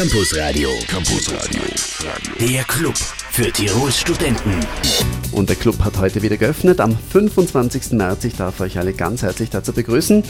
Campus 0.00 0.34
Radio. 0.34 0.70
Campus 0.88 1.30
Radio. 1.30 1.60
Der 2.40 2.64
Club 2.64 2.96
für 2.96 3.52
Tirols 3.52 4.00
Studenten. 4.00 4.58
Und 5.30 5.50
der 5.50 5.56
Club 5.56 5.78
hat 5.84 5.98
heute 5.98 6.22
wieder 6.22 6.38
geöffnet. 6.38 6.80
Am 6.80 6.96
25. 6.96 7.92
März. 7.92 8.24
Ich 8.24 8.34
darf 8.34 8.60
euch 8.60 8.78
alle 8.78 8.94
ganz 8.94 9.20
herzlich 9.20 9.50
dazu 9.50 9.74
begrüßen. 9.74 10.24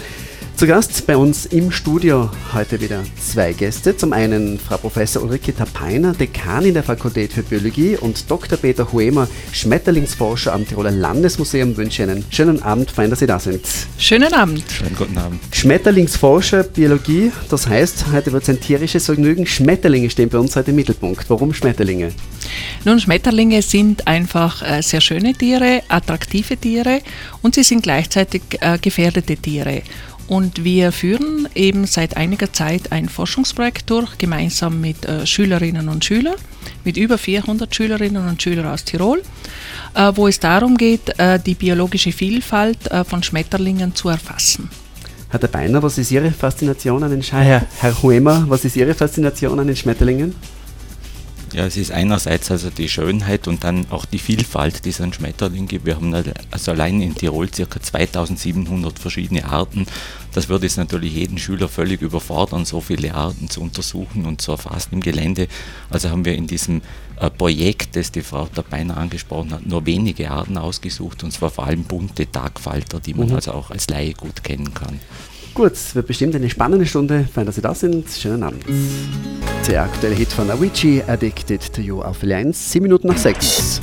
Zu 0.61 0.67
Gast 0.67 1.07
bei 1.07 1.17
uns 1.17 1.47
im 1.47 1.73
Studio 1.73 2.29
heute 2.53 2.79
wieder 2.83 3.03
zwei 3.19 3.55
Gäste. 3.55 3.97
Zum 3.97 4.13
einen 4.13 4.59
Frau 4.59 4.77
Professor 4.77 5.23
Ulrike 5.23 5.57
Tapeiner, 5.57 6.13
Dekanin 6.13 6.75
der 6.75 6.83
Fakultät 6.83 7.33
für 7.33 7.43
Biologie 7.43 7.97
und 7.97 8.31
Dr. 8.31 8.59
Peter 8.59 8.93
Huemer, 8.93 9.27
Schmetterlingsforscher 9.53 10.53
am 10.53 10.69
Tiroler 10.69 10.91
Landesmuseum. 10.91 11.79
Wünsche 11.79 12.03
einen 12.03 12.27
schönen 12.29 12.63
Abend, 12.63 12.91
fein, 12.91 13.09
dass 13.09 13.21
Sie 13.21 13.27
da 13.27 13.39
sind. 13.39 13.65
Schönen 13.97 14.35
Abend. 14.35 14.65
Schönen 14.71 14.97
guten 14.97 15.17
Abend. 15.17 15.41
Schmetterlingsforscher, 15.51 16.65
Biologie, 16.65 17.33
das 17.49 17.67
heißt, 17.67 18.13
heute 18.13 18.31
wird 18.31 18.43
es 18.43 18.51
ein 18.51 18.61
tierisches 18.61 19.07
Vergnügen. 19.07 19.47
Schmetterlinge 19.47 20.11
stehen 20.11 20.29
bei 20.29 20.37
uns 20.37 20.57
heute 20.57 20.73
im 20.73 20.77
Mittelpunkt. 20.77 21.25
Warum 21.31 21.55
Schmetterlinge? 21.55 22.13
Nun, 22.85 23.01
Schmetterlinge 23.01 23.63
sind 23.63 24.07
einfach 24.07 24.61
äh, 24.63 24.83
sehr 24.83 25.01
schöne 25.01 25.33
Tiere, 25.33 25.83
attraktive 25.89 26.59
Tiere 26.59 27.01
und 27.41 27.55
sie 27.55 27.63
sind 27.63 27.83
gleichzeitig 27.83 28.43
äh, 28.61 28.77
gefährdete 28.77 29.37
Tiere. 29.37 29.83
Und 30.31 30.63
wir 30.63 30.93
führen 30.93 31.49
eben 31.57 31.87
seit 31.87 32.17
einiger 32.17 32.53
Zeit 32.53 32.93
ein 32.93 33.09
Forschungsprojekt 33.09 33.91
durch, 33.91 34.17
gemeinsam 34.17 34.81
mit 34.81 35.05
äh, 35.05 35.27
Schülerinnen 35.27 35.89
und 35.89 36.05
Schülern, 36.05 36.37
mit 36.85 36.97
über 36.97 37.19
400 37.19 37.75
Schülerinnen 37.75 38.29
und 38.29 38.41
Schülern 38.41 38.67
aus 38.67 38.85
Tirol, 38.85 39.23
äh, 39.95 40.13
wo 40.15 40.29
es 40.29 40.39
darum 40.39 40.77
geht, 40.77 41.19
äh, 41.19 41.41
die 41.41 41.55
biologische 41.55 42.13
Vielfalt 42.13 42.89
äh, 42.93 43.03
von 43.03 43.25
Schmetterlingen 43.25 43.97
zu 43.97 44.09
erfassen. 44.09 44.71
Herr 45.31 45.41
Beiner, 45.41 45.83
was 45.83 45.99
ist 45.99 46.13
Ihre 46.13 46.31
Faszination 46.31 47.03
an 47.03 47.11
den 47.11 47.25
Sch 47.25 47.33
Herr, 47.33 47.67
Herr 47.81 48.01
Huemer, 48.01 48.45
was 48.47 48.65
ist 48.65 48.77
Ihre 48.77 48.95
Faszination 48.95 49.59
an 49.59 49.67
den 49.67 49.75
Schmetterlingen? 49.75 50.37
Ja, 51.53 51.67
es 51.67 51.77
ist 51.77 51.91
einerseits 51.91 52.51
also 52.51 52.71
die 52.71 52.89
Schönheit 52.89 53.49
und 53.49 53.65
dann 53.65 53.87
auch 53.91 54.05
die 54.05 54.21
Vielfalt, 54.21 54.85
die 54.85 54.91
es 54.91 55.01
an 55.01 55.13
Schmetterlingen 55.13 55.67
gibt. 55.67 55.85
Wir 55.85 55.97
haben 55.97 56.15
also 56.51 56.71
allein 56.71 57.03
in 57.03 57.15
Tirol 57.15 57.49
ca. 57.49 57.67
2700 57.81 58.99
verschiedene 58.99 59.45
Arten. 59.45 59.87
Das 60.33 60.49
würde 60.49 60.67
jetzt 60.67 60.77
natürlich 60.77 61.15
jeden 61.15 61.39
Schüler 61.39 61.69
völlig 61.69 62.03
überfordern, 62.03 62.65
so 62.65 62.81
viele 62.81 63.15
Arten 63.15 63.51
zu 63.51 63.61
untersuchen 63.63 64.27
und 64.27 64.41
zu 64.41 64.53
erfassen 64.53 64.95
im 64.95 65.01
Gelände. 65.01 65.49
Also 65.91 66.11
haben 66.11 66.25
wir 66.25 66.37
in 66.37 66.47
diesem 66.47 66.83
äh, 67.19 67.31
Projekt, 67.31 67.97
das 67.97 68.13
die 68.13 68.23
Frau 68.23 68.47
Tabeiner 68.47 68.97
angesprochen 68.97 69.53
hat, 69.53 69.67
nur 69.67 69.85
wenige 69.87 70.31
Arten 70.31 70.57
ausgesucht 70.57 71.25
und 71.25 71.33
zwar 71.33 71.51
vor 71.51 71.67
allem 71.67 71.83
bunte 71.83 72.31
Tagfalter, 72.31 73.01
die 73.01 73.15
man 73.15 73.29
mhm. 73.29 73.35
also 73.35 73.53
auch 73.53 73.71
als 73.71 73.89
Laie 73.89 74.13
gut 74.13 74.45
kennen 74.45 74.73
kann. 74.73 75.01
Gut, 75.55 75.73
wird 75.95 76.07
bestimmt 76.07 76.35
eine 76.35 76.49
spannende 76.49 76.87
Stunde. 76.87 77.27
Fein, 77.33 77.47
dass 77.47 77.57
Sie 77.57 77.61
da 77.61 77.75
sind. 77.75 78.09
Schönen 78.09 78.43
Abend. 78.43 78.65
Der 79.69 79.83
aktuelle 79.83 80.15
Hit 80.15 80.33
von 80.33 80.51
Avicii, 80.51 81.03
Addicted 81.07 81.73
to 81.73 81.81
You 81.81 82.03
auf 82.03 82.23
1, 82.23 82.73
7 82.73 82.83
Minuten 82.83 83.09
nach 83.09 83.19
6. 83.19 83.81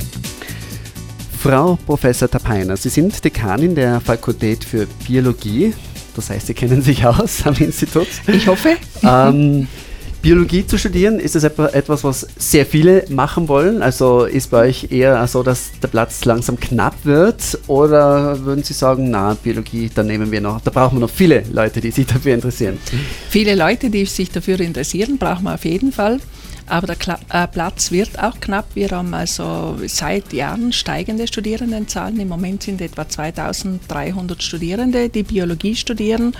Frau 1.40 1.78
Professor 1.86 2.28
Tapeiner, 2.28 2.76
Sie 2.76 2.88
sind 2.88 3.24
Dekanin 3.24 3.74
der 3.74 4.00
Fakultät 4.00 4.64
für 4.64 4.86
Biologie. 5.06 5.72
Das 6.16 6.30
heißt, 6.30 6.48
Sie 6.48 6.54
kennen 6.54 6.82
sich 6.82 7.04
aus 7.06 7.46
am 7.46 7.54
Institut. 7.54 8.08
Ich 8.26 8.48
hoffe. 8.48 8.76
Ähm, 9.02 9.68
Biologie 10.20 10.66
zu 10.66 10.78
studieren, 10.78 11.20
ist 11.20 11.36
das 11.36 11.44
etwas, 11.44 12.02
was 12.02 12.26
sehr 12.36 12.66
viele 12.66 13.04
machen 13.08 13.46
wollen? 13.46 13.82
Also 13.82 14.24
ist 14.24 14.50
bei 14.50 14.68
euch 14.68 14.90
eher 14.90 15.24
so, 15.28 15.42
dass 15.42 15.70
der 15.80 15.88
Platz 15.88 16.24
langsam 16.24 16.58
knapp 16.58 16.94
wird? 17.04 17.58
Oder 17.68 18.44
würden 18.44 18.64
Sie 18.64 18.72
sagen, 18.72 19.10
na, 19.10 19.34
Biologie, 19.34 19.90
da 19.94 20.02
nehmen 20.02 20.30
wir 20.32 20.40
noch, 20.40 20.60
da 20.60 20.70
brauchen 20.70 20.96
wir 20.96 21.02
noch 21.02 21.10
viele 21.10 21.44
Leute, 21.52 21.80
die 21.80 21.92
sich 21.92 22.06
dafür 22.06 22.34
interessieren? 22.34 22.78
Viele 23.30 23.54
Leute, 23.54 23.90
die 23.90 24.04
sich 24.06 24.30
dafür 24.30 24.58
interessieren, 24.60 25.18
brauchen 25.18 25.44
wir 25.44 25.54
auf 25.54 25.64
jeden 25.64 25.92
Fall. 25.92 26.18
Aber 26.66 26.86
der 26.86 26.96
Kla 26.96 27.18
äh, 27.32 27.46
Platz 27.46 27.90
wird 27.92 28.18
auch 28.18 28.38
knapp. 28.40 28.66
Wir 28.74 28.90
haben 28.90 29.14
also 29.14 29.78
seit 29.86 30.32
Jahren 30.32 30.72
steigende 30.72 31.26
Studierendenzahlen. 31.26 32.20
Im 32.20 32.28
Moment 32.28 32.64
sind 32.64 32.80
etwa 32.82 33.08
2300 33.08 34.42
Studierende, 34.42 35.08
die 35.08 35.22
Biologie 35.22 35.76
studieren 35.76 36.34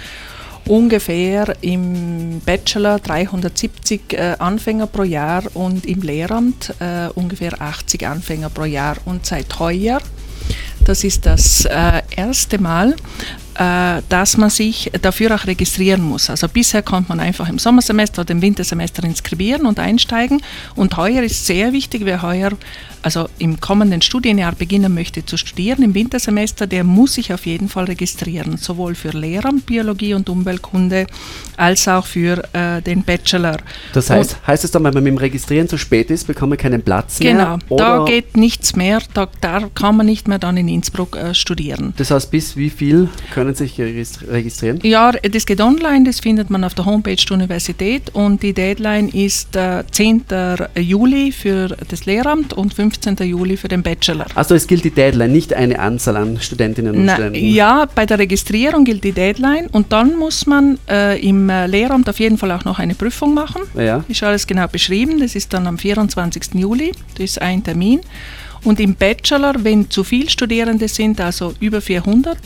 ungefähr 0.66 1.56
im 1.60 2.40
Bachelor 2.44 2.98
370 2.98 4.12
äh, 4.12 4.36
Anfänger 4.38 4.86
pro 4.86 5.02
Jahr 5.02 5.44
und 5.54 5.86
im 5.86 6.02
Lehramt 6.02 6.74
äh, 6.80 7.08
ungefähr 7.14 7.60
80 7.60 8.06
Anfänger 8.06 8.50
pro 8.50 8.64
Jahr. 8.64 8.96
Und 9.04 9.26
seit 9.26 9.58
heuer, 9.58 10.00
das 10.84 11.04
ist 11.04 11.26
das 11.26 11.64
äh, 11.64 12.02
erste 12.16 12.58
Mal, 12.58 12.96
dass 13.58 14.36
man 14.36 14.50
sich 14.50 14.90
dafür 15.02 15.34
auch 15.34 15.46
registrieren 15.46 16.02
muss. 16.02 16.30
Also 16.30 16.48
bisher 16.48 16.82
konnte 16.82 17.08
man 17.08 17.18
einfach 17.18 17.48
im 17.48 17.58
Sommersemester 17.58 18.22
oder 18.22 18.30
im 18.30 18.40
Wintersemester 18.40 19.02
inskribieren 19.02 19.66
und 19.66 19.80
einsteigen. 19.80 20.40
Und 20.76 20.96
heuer 20.96 21.22
ist 21.22 21.44
sehr 21.46 21.72
wichtig, 21.72 22.02
wer 22.04 22.22
heuer 22.22 22.52
also 23.02 23.28
im 23.38 23.60
kommenden 23.60 24.02
Studienjahr 24.02 24.52
beginnen 24.52 24.92
möchte 24.92 25.24
zu 25.24 25.36
studieren 25.36 25.82
im 25.82 25.94
Wintersemester, 25.94 26.66
der 26.66 26.84
muss 26.84 27.14
sich 27.14 27.32
auf 27.32 27.46
jeden 27.46 27.68
Fall 27.68 27.84
registrieren, 27.84 28.56
sowohl 28.56 28.94
für 28.94 29.10
Lehramt, 29.10 29.66
Biologie 29.66 30.14
und 30.14 30.28
Umweltkunde 30.28 31.06
als 31.56 31.86
auch 31.88 32.06
für 32.06 32.42
äh, 32.52 32.82
den 32.82 33.02
Bachelor. 33.02 33.58
Das 33.92 34.10
heißt, 34.10 34.34
und, 34.34 34.46
heißt 34.46 34.64
es 34.64 34.70
dann, 34.70 34.84
wenn 34.84 34.94
man 34.94 35.02
mit 35.02 35.12
dem 35.12 35.18
Registrieren 35.18 35.68
zu 35.68 35.78
spät 35.78 36.10
ist, 36.10 36.26
bekommt 36.26 36.50
man 36.50 36.58
keinen 36.58 36.82
Platz 36.82 37.20
mehr? 37.20 37.32
Genau, 37.32 37.76
da 37.76 38.04
geht 38.04 38.36
nichts 38.36 38.76
mehr, 38.76 39.00
da, 39.14 39.28
da, 39.40 39.68
kann 39.74 39.96
man 39.96 40.06
nicht 40.06 40.28
mehr 40.28 40.38
dann 40.38 40.56
in 40.56 40.68
Innsbruck 40.68 41.16
äh, 41.16 41.34
studieren. 41.34 41.94
Das 41.96 42.10
heißt, 42.10 42.30
bis 42.30 42.56
wie 42.56 42.70
viel 42.70 43.08
können 43.32 43.47
sich 43.56 43.78
registrieren? 43.78 44.80
Ja, 44.82 45.12
das 45.12 45.46
geht 45.46 45.60
online, 45.60 46.04
das 46.04 46.20
findet 46.20 46.50
man 46.50 46.64
auf 46.64 46.74
der 46.74 46.84
Homepage 46.84 47.16
der 47.16 47.34
Universität 47.34 48.10
und 48.12 48.42
die 48.42 48.52
Deadline 48.52 49.08
ist 49.08 49.56
äh, 49.56 49.84
10. 49.90 50.24
Juli 50.76 51.32
für 51.32 51.68
das 51.88 52.06
Lehramt 52.06 52.52
und 52.52 52.74
5 52.74 52.88
15. 52.90 53.28
Juli 53.28 53.56
für 53.56 53.68
den 53.68 53.82
Bachelor. 53.82 54.26
Also 54.34 54.54
es 54.54 54.66
gilt 54.66 54.84
die 54.84 54.90
Deadline, 54.90 55.32
nicht 55.32 55.52
eine 55.52 55.78
Anzahl 55.78 56.16
an 56.16 56.40
Studentinnen 56.40 56.94
und 56.94 57.04
Na, 57.04 57.14
Studenten? 57.14 57.46
Ja, 57.48 57.86
bei 57.94 58.06
der 58.06 58.18
Registrierung 58.18 58.84
gilt 58.84 59.04
die 59.04 59.12
Deadline 59.12 59.66
und 59.68 59.92
dann 59.92 60.16
muss 60.16 60.46
man 60.46 60.78
äh, 60.88 61.20
im 61.26 61.48
äh, 61.48 61.66
Lehramt 61.66 62.08
auf 62.08 62.18
jeden 62.18 62.38
Fall 62.38 62.52
auch 62.52 62.64
noch 62.64 62.78
eine 62.78 62.94
Prüfung 62.94 63.34
machen. 63.34 63.62
Ja. 63.74 64.04
Ist 64.08 64.22
alles 64.22 64.46
genau 64.46 64.66
beschrieben, 64.68 65.20
das 65.20 65.34
ist 65.34 65.52
dann 65.52 65.66
am 65.66 65.78
24. 65.78 66.54
Juli, 66.54 66.92
das 67.14 67.24
ist 67.24 67.42
ein 67.42 67.62
Termin. 67.62 68.00
Und 68.64 68.80
im 68.80 68.94
Bachelor, 68.94 69.54
wenn 69.64 69.90
zu 69.90 70.04
viele 70.04 70.30
Studierende 70.30 70.88
sind, 70.88 71.20
also 71.20 71.54
über 71.60 71.80
400, 71.80 72.38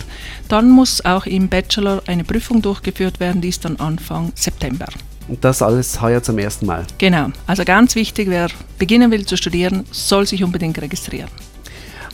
dann 0.49 0.71
muss 0.71 1.05
auch 1.05 1.27
im 1.27 1.49
Bachelor 1.49 2.03
eine 2.07 2.25
Prüfung 2.25 2.63
durchgeführt 2.63 3.21
werden, 3.21 3.41
die 3.41 3.49
ist 3.49 3.65
dann 3.65 3.77
Anfang 3.77 4.33
September. 4.35 4.87
Und 5.29 5.45
das 5.45 5.63
alles 5.63 6.01
heuer 6.01 6.23
zum 6.23 6.39
ersten 6.39 6.67
Mal. 6.67 6.87
Genau. 6.99 7.29
Also 7.47 7.65
ganz 7.65 7.95
wichtig, 7.95 8.29
wer 8.29 8.49
beginnen 8.79 9.11
will 9.11 9.25
zu 9.25 9.37
studieren, 9.37 9.85
soll 9.91 10.27
sich 10.27 10.43
unbedingt 10.43 10.81
registrieren. 10.81 11.31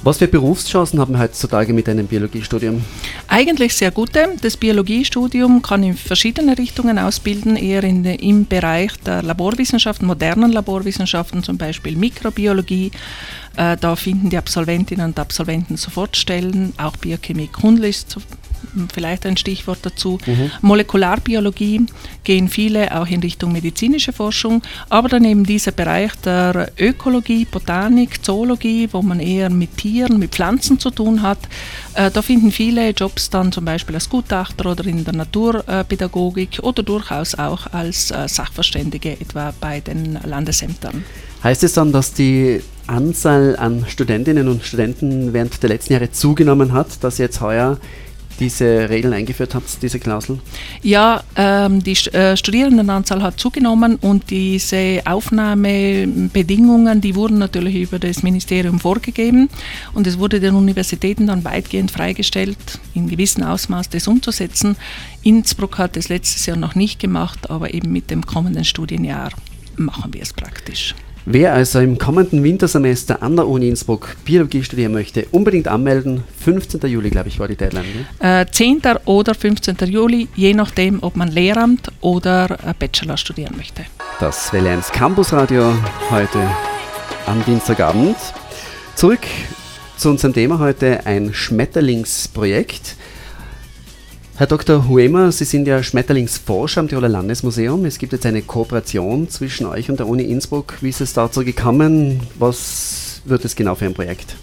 Was 0.02 0.18
für 0.18 0.28
Berufschancen 0.28 1.00
haben 1.00 1.14
wir 1.14 1.20
heutzutage 1.20 1.72
mit 1.72 1.88
einem 1.88 2.06
Biologiestudium? 2.06 2.82
Eigentlich 3.26 3.74
sehr 3.74 3.90
gute. 3.90 4.36
Das 4.40 4.56
Biologiestudium 4.56 5.60
kann 5.60 5.82
in 5.82 5.96
verschiedene 5.96 6.56
Richtungen 6.56 6.98
ausbilden, 6.98 7.56
eher 7.56 7.82
in 7.82 8.04
im 8.04 8.46
Bereich 8.46 8.92
der 9.04 9.22
Laborwissenschaften, 9.22 10.06
modernen 10.06 10.52
Laborwissenschaften, 10.52 11.42
zum 11.42 11.58
Beispiel 11.58 11.96
Mikrobiologie. 11.96 12.92
Äh, 13.56 13.76
da 13.76 13.96
finden 13.96 14.30
die 14.30 14.38
Absolventinnen 14.38 15.06
und 15.06 15.18
Absolventen 15.18 15.76
sofort 15.76 16.16
Stellen. 16.16 16.74
Auch 16.78 16.96
Biochemie, 16.96 17.48
Kunde 17.48 17.88
ist 17.88 18.16
vielleicht 18.92 19.26
ein 19.26 19.36
Stichwort 19.36 19.78
dazu. 19.82 20.18
Mhm. 20.26 20.50
Molekularbiologie 20.62 21.86
gehen 22.24 22.48
viele 22.48 22.98
auch 22.98 23.06
in 23.06 23.20
Richtung 23.20 23.52
medizinische 23.52 24.12
Forschung, 24.12 24.62
aber 24.88 25.08
daneben 25.08 25.44
dieser 25.44 25.72
Bereich 25.72 26.14
der 26.24 26.72
Ökologie, 26.78 27.44
Botanik, 27.44 28.24
Zoologie, 28.24 28.88
wo 28.92 29.02
man 29.02 29.20
eher 29.20 29.50
mit 29.50 29.76
Tieren, 29.76 30.18
mit 30.18 30.32
Pflanzen 30.32 30.78
zu 30.78 30.90
tun 30.90 31.22
hat, 31.22 31.38
äh, 31.94 32.10
da 32.10 32.22
finden 32.22 32.52
viele 32.52 32.90
Jobs 32.90 33.30
dann 33.30 33.52
zum 33.52 33.64
Beispiel 33.64 33.94
als 33.94 34.08
Gutachter 34.08 34.70
oder 34.70 34.86
in 34.86 35.04
der 35.04 35.14
Naturpädagogik 35.14 36.60
oder 36.62 36.82
durchaus 36.82 37.34
auch 37.34 37.72
als 37.72 38.10
äh, 38.10 38.28
Sachverständige 38.28 39.12
etwa 39.12 39.52
bei 39.60 39.80
den 39.80 40.18
Landesämtern. 40.24 41.04
Heißt 41.42 41.62
es 41.62 41.74
dann, 41.74 41.92
dass 41.92 42.14
die 42.14 42.60
Anzahl 42.88 43.56
an 43.56 43.84
Studentinnen 43.86 44.48
und 44.48 44.64
Studenten 44.64 45.32
während 45.32 45.62
der 45.62 45.68
letzten 45.68 45.92
Jahre 45.92 46.10
zugenommen 46.10 46.72
hat, 46.72 47.04
dass 47.04 47.18
jetzt 47.18 47.40
heuer 47.40 47.78
diese 48.40 48.88
Regeln 48.88 49.12
eingeführt 49.12 49.54
habt, 49.54 49.82
diese 49.82 49.98
Klausel? 49.98 50.38
Ja, 50.82 51.22
ähm, 51.36 51.82
die 51.82 51.96
äh, 52.12 52.36
Studierendenanzahl 52.36 53.22
hat 53.22 53.40
zugenommen 53.40 53.96
und 53.96 54.30
diese 54.30 55.02
Aufnahmebedingungen, 55.04 57.00
die 57.00 57.14
wurden 57.14 57.38
natürlich 57.38 57.76
über 57.76 57.98
das 57.98 58.22
Ministerium 58.22 58.80
vorgegeben 58.80 59.48
und 59.94 60.06
es 60.06 60.18
wurde 60.18 60.40
den 60.40 60.54
Universitäten 60.54 61.26
dann 61.26 61.44
weitgehend 61.44 61.90
freigestellt, 61.90 62.58
in 62.94 63.08
gewissem 63.08 63.44
Ausmaß 63.44 63.88
das 63.88 64.06
umzusetzen. 64.08 64.76
Innsbruck 65.22 65.78
hat 65.78 65.96
es 65.96 66.08
letztes 66.08 66.46
Jahr 66.46 66.56
noch 66.56 66.74
nicht 66.74 67.00
gemacht, 67.00 67.50
aber 67.50 67.74
eben 67.74 67.92
mit 67.92 68.10
dem 68.10 68.24
kommenden 68.24 68.64
Studienjahr 68.64 69.30
machen 69.76 70.12
wir 70.14 70.22
es 70.22 70.32
praktisch. 70.32 70.94
Wer 71.30 71.52
also 71.52 71.80
im 71.80 71.98
kommenden 71.98 72.42
Wintersemester 72.42 73.22
an 73.22 73.36
der 73.36 73.46
Uni 73.46 73.68
Innsbruck 73.68 74.16
Biologie 74.24 74.64
studieren 74.64 74.92
möchte, 74.92 75.26
unbedingt 75.30 75.68
anmelden. 75.68 76.24
15. 76.42 76.80
Juli, 76.90 77.10
glaube 77.10 77.28
ich, 77.28 77.38
war 77.38 77.46
die 77.46 77.54
Deadline. 77.54 78.06
Äh, 78.18 78.46
10. 78.50 78.80
oder 79.04 79.34
15. 79.34 79.76
Juli, 79.84 80.28
je 80.34 80.54
nachdem, 80.54 81.02
ob 81.02 81.16
man 81.16 81.28
Lehramt 81.28 81.92
oder 82.00 82.56
Bachelor 82.78 83.18
studieren 83.18 83.58
möchte. 83.58 83.82
Das 84.20 84.54
Welle 84.54 84.70
1 84.70 84.90
Campus 84.90 85.34
Radio 85.34 85.74
heute 86.10 86.40
am 87.26 87.44
Dienstagabend. 87.44 88.16
Zurück 88.94 89.20
zu 89.98 90.08
unserem 90.08 90.32
Thema 90.32 90.58
heute, 90.60 91.04
ein 91.04 91.34
Schmetterlingsprojekt. 91.34 92.96
Herr 94.38 94.46
Dr. 94.46 94.86
Huemer, 94.86 95.32
Sie 95.32 95.44
sind 95.44 95.66
ja 95.66 95.82
Schmetterlingsforscher 95.82 96.82
am 96.82 96.86
Tiroler 96.86 97.08
Landesmuseum. 97.08 97.84
Es 97.86 97.98
gibt 97.98 98.12
jetzt 98.12 98.24
eine 98.24 98.40
Kooperation 98.40 99.28
zwischen 99.28 99.66
euch 99.66 99.90
und 99.90 99.98
der 99.98 100.06
Uni 100.06 100.22
Innsbruck. 100.22 100.74
Wie 100.80 100.90
ist 100.90 101.00
es 101.00 101.12
dazu 101.12 101.42
gekommen? 101.44 102.20
Was 102.38 103.20
wird 103.24 103.44
es 103.44 103.56
genau 103.56 103.74
für 103.74 103.86
ein 103.86 103.94
Projekt? 103.94 104.36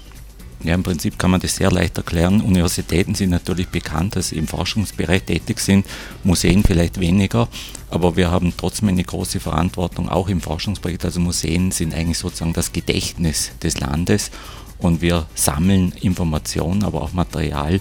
Ja, 0.65 0.74
im 0.74 0.83
Prinzip 0.83 1.18
kann 1.18 1.31
man 1.31 1.39
das 1.39 1.56
sehr 1.56 1.71
leicht 1.71 1.97
erklären. 1.97 2.42
Universitäten 2.42 3.15
sind 3.15 3.30
natürlich 3.30 3.69
bekannt, 3.69 4.18
dass 4.18 4.30
sie 4.30 4.36
im 4.36 4.50
Forschungsbereich 4.50 5.24
tätig 5.24 5.62
sind, 5.62 5.86
Museen 6.25 6.65
vielleicht 6.65 7.00
weniger, 7.00 7.47
aber 7.89 8.18
wir 8.18 8.30
haben 8.30 8.51
trotzdem 8.57 8.89
eine 8.89 9.03
große 9.06 9.39
Verantwortung 9.39 10.09
auch 10.09 10.27
im 10.27 10.42
Forschungsprojekt. 10.42 11.06
Also 11.06 11.21
Museen 11.21 11.71
sind 11.71 11.94
eigentlich 11.94 12.18
sozusagen 12.18 12.51
das 12.51 12.74
Gedächtnis 12.74 13.51
des 13.63 13.80
Landes 13.80 14.30
und 14.77 15.00
wir 15.00 15.25
sammeln 15.36 15.94
Informationen, 16.01 16.83
aber 16.83 17.01
auch 17.01 17.13
Material 17.13 17.80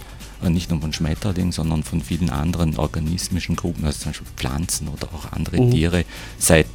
nicht 0.50 0.70
nur 0.70 0.80
von 0.80 0.92
Schmetterlingen, 0.92 1.52
sondern 1.52 1.82
von 1.82 2.00
vielen 2.00 2.30
anderen 2.30 2.76
organismischen 2.76 3.56
Gruppen, 3.56 3.84
also 3.84 4.00
zum 4.00 4.10
Beispiel 4.10 4.28
Pflanzen 4.36 4.88
oder 4.88 5.08
auch 5.14 5.32
andere 5.32 5.60
mhm. 5.60 5.70
Tiere, 5.70 6.04
seit 6.38 6.66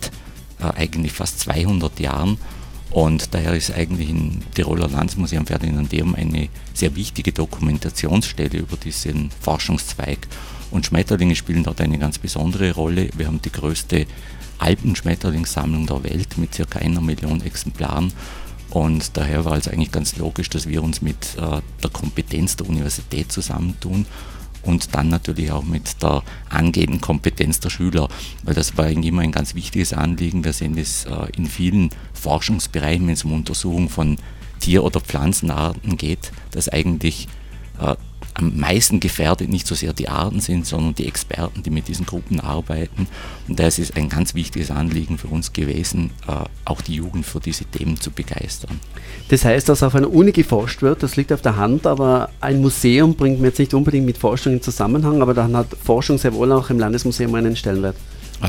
äh, 0.60 0.66
eigentlich 0.76 1.14
fast 1.14 1.40
200 1.42 2.00
Jahren. 2.00 2.38
Und 2.92 3.34
daher 3.36 3.54
ist 3.54 3.72
eigentlich 3.72 4.10
im 4.10 4.40
Tiroler 4.56 4.88
Landesmuseum 4.88 5.46
Ferdinandeum 5.46 6.16
eine 6.16 6.50
sehr 6.74 6.96
wichtige 6.96 7.32
Dokumentationsstelle 7.32 8.58
über 8.58 8.78
diesen 8.78 9.30
Forschungszweig. 9.42 10.28
Und 10.72 10.86
Schmetterlinge 10.86 11.36
spielen 11.36 11.64
dort 11.64 11.82
eine 11.82 12.00
ganz 12.00 12.18
besondere 12.18 12.74
Rolle. 12.74 13.10
Wir 13.16 13.28
haben 13.28 13.42
die 13.42 13.52
größte 13.52 14.08
Alpenschmetterlingssammlung 14.58 15.86
der 15.88 16.04
Welt 16.04 16.38
mit 16.38 16.54
circa 16.54 16.80
einer 16.80 17.02
Million 17.02 17.42
Exemplaren 17.42 18.12
und 18.70 19.18
daher 19.18 19.46
war 19.46 19.58
es 19.58 19.68
eigentlich 19.68 19.92
ganz 19.92 20.18
logisch, 20.18 20.50
dass 20.50 20.68
wir 20.68 20.84
uns 20.84 21.02
mit 21.02 21.36
äh, 21.38 21.62
der 21.84 21.90
Kompetenz 21.92 22.56
der 22.56 22.70
Universität 22.70 23.32
zusammentun 23.32 24.06
und 24.64 24.94
dann 24.96 25.10
natürlich 25.10 25.52
auch 25.52 25.64
mit 25.64 26.02
der 26.04 26.24
angehenden 26.50 27.02
Kompetenz 27.02 27.60
der 27.60 27.70
Schüler, 27.70 28.10
weil 28.44 28.54
das 28.54 28.78
war 28.78 28.86
eigentlich 28.86 29.08
immer 29.08 29.22
ein 29.22 29.32
ganz 29.32 29.56
wichtiges 29.56 29.94
Anliegen. 29.94 30.44
Wir 30.44 30.54
sehen 30.54 30.76
das 30.76 31.06
äh, 31.06 31.28
in 31.36 31.48
vielen 31.48 31.90
Forschungsbereichen, 32.14 33.08
wenn 33.08 33.14
es 33.14 33.24
um 33.24 33.34
Untersuchung 33.34 33.90
von 33.90 34.18
Tier- 34.60 34.84
oder 34.84 35.00
Pflanzenarten 35.00 35.98
geht, 35.98 36.32
dass 36.52 36.70
eigentlich 36.70 37.28
äh, 37.80 37.96
am 38.40 38.58
meisten 38.58 39.00
gefährdet 39.00 39.50
nicht 39.50 39.68
so 39.68 39.76
sehr 39.76 39.94
die 39.94 40.08
Arten 40.08 40.40
sind, 40.40 40.66
sondern 40.66 40.96
die 40.96 41.08
Experten, 41.08 41.62
die 41.62 41.70
mit 41.70 41.88
diesen 41.88 42.06
Gruppen 42.06 42.40
arbeiten. 42.40 43.08
Und 43.48 43.60
das 43.60 43.80
ist 43.80 43.98
ein 43.98 44.08
ganz 44.08 44.34
wichtiges 44.34 44.72
Anliegen 44.72 45.18
für 45.18 45.28
uns 45.28 45.52
gewesen, 45.52 46.12
äh, 46.28 46.46
auch 46.66 46.82
die 46.82 46.96
Jugend 46.96 47.26
für 47.26 47.40
diese 47.40 47.66
Themen 47.66 48.00
zu 48.00 48.12
begeistern. 48.12 48.80
Das 49.28 49.44
heißt, 49.44 49.68
dass 49.68 49.84
auf 49.84 49.94
einer 49.94 50.12
Uni 50.12 50.32
geforscht 50.32 50.82
wird, 50.82 51.04
das 51.04 51.18
liegt 51.18 51.34
auf 51.34 51.42
der 51.42 51.58
Hand, 51.58 51.86
aber 51.86 52.30
ein 52.40 52.62
Museum 52.62 53.16
bringt 53.16 53.42
mir 53.42 53.48
jetzt 53.48 53.60
nicht 53.60 53.74
unbedingt 53.74 54.06
mit 54.06 54.18
Forschung 54.18 54.54
in 54.54 54.62
Zusammenhang, 54.62 55.22
aber 55.22 55.34
dann 55.34 55.56
hat 55.56 55.68
Forschung 55.84 56.18
sehr 56.18 56.34
wohl 56.34 56.52
auch 56.52 56.70
im 56.70 56.80
Landesmuseum 56.80 57.36
einen 57.36 57.56
Stellenwert. 57.56 57.96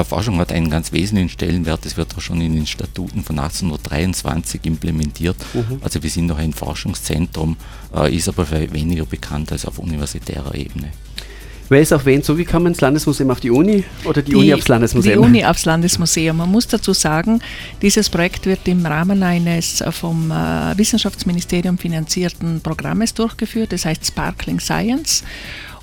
Forschung 0.04 0.38
hat 0.38 0.52
einen 0.52 0.70
ganz 0.70 0.92
wesentlichen 0.92 1.30
Stellenwert. 1.30 1.84
Das 1.84 1.96
wird 1.96 2.16
auch 2.16 2.20
schon 2.20 2.40
in 2.40 2.54
den 2.54 2.66
Statuten 2.66 3.22
von 3.22 3.38
1823 3.38 4.60
implementiert. 4.64 5.36
Mhm. 5.52 5.78
Also 5.82 6.02
wir 6.02 6.10
sind 6.10 6.26
noch 6.26 6.38
ein 6.38 6.52
Forschungszentrum, 6.52 7.56
äh, 7.94 8.14
ist 8.14 8.28
aber 8.28 8.50
weniger 8.50 9.06
bekannt 9.06 9.52
als 9.52 9.66
auf 9.66 9.78
universitärer 9.78 10.54
Ebene. 10.54 10.92
Wer 11.70 11.82
ist 11.82 11.92
auf 11.92 12.04
wen 12.04 12.20
zugekommen? 12.20 12.72
Das 12.72 12.80
Landesmuseum 12.80 13.30
auf 13.30 13.38
die 13.38 13.50
Uni 13.52 13.84
oder 14.04 14.22
die, 14.22 14.32
die, 14.32 14.36
Uni 14.36 14.52
aufs 14.52 14.66
Landesmuseum? 14.66 15.22
Die 15.22 15.28
Uni 15.28 15.44
aufs 15.44 15.64
Landesmuseum. 15.64 16.36
Man 16.36 16.50
muss 16.50 16.66
dazu 16.66 16.92
sagen, 16.92 17.40
dieses 17.80 18.10
Projekt 18.10 18.46
wird 18.46 18.66
im 18.66 18.84
Rahmen 18.84 19.22
eines 19.22 19.82
vom 19.92 20.32
äh, 20.32 20.76
Wissenschaftsministerium 20.76 21.78
finanzierten 21.78 22.60
Programmes 22.60 23.14
durchgeführt, 23.14 23.72
das 23.72 23.84
heißt 23.84 24.04
Sparkling 24.04 24.58
Science. 24.58 25.22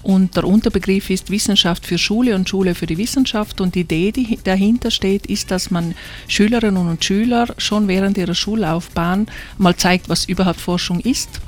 Und 0.07 0.37
der 0.37 0.45
Unterbegriff 0.45 1.09
ist 1.09 1.31
Wissenschaft 1.31 1.85
für 1.85 1.97
Schule 1.97 2.33
und 2.33 2.47
Schule 2.47 2.75
für 2.75 2.85
die 2.85 2.97
Wissenschaft. 2.97 3.59
Und 3.59 3.75
die 3.75 3.81
Idee, 3.81 4.13
die 4.13 4.39
dahinter 4.41 4.89
steht, 4.89 5.25
ist, 5.25 5.51
dass 5.51 5.69
man 5.69 5.95
Schülerinnen 6.29 6.87
und 6.87 7.03
Schüler 7.03 7.47
schon 7.57 7.89
während 7.89 8.17
ihrer 8.17 8.33
Schullaufbahn 8.33 9.27
mal 9.57 9.75
zeigt, 9.75 10.07
was 10.07 10.23
überhaupt 10.23 10.61
Forschung 10.61 11.01
ist 11.01 11.41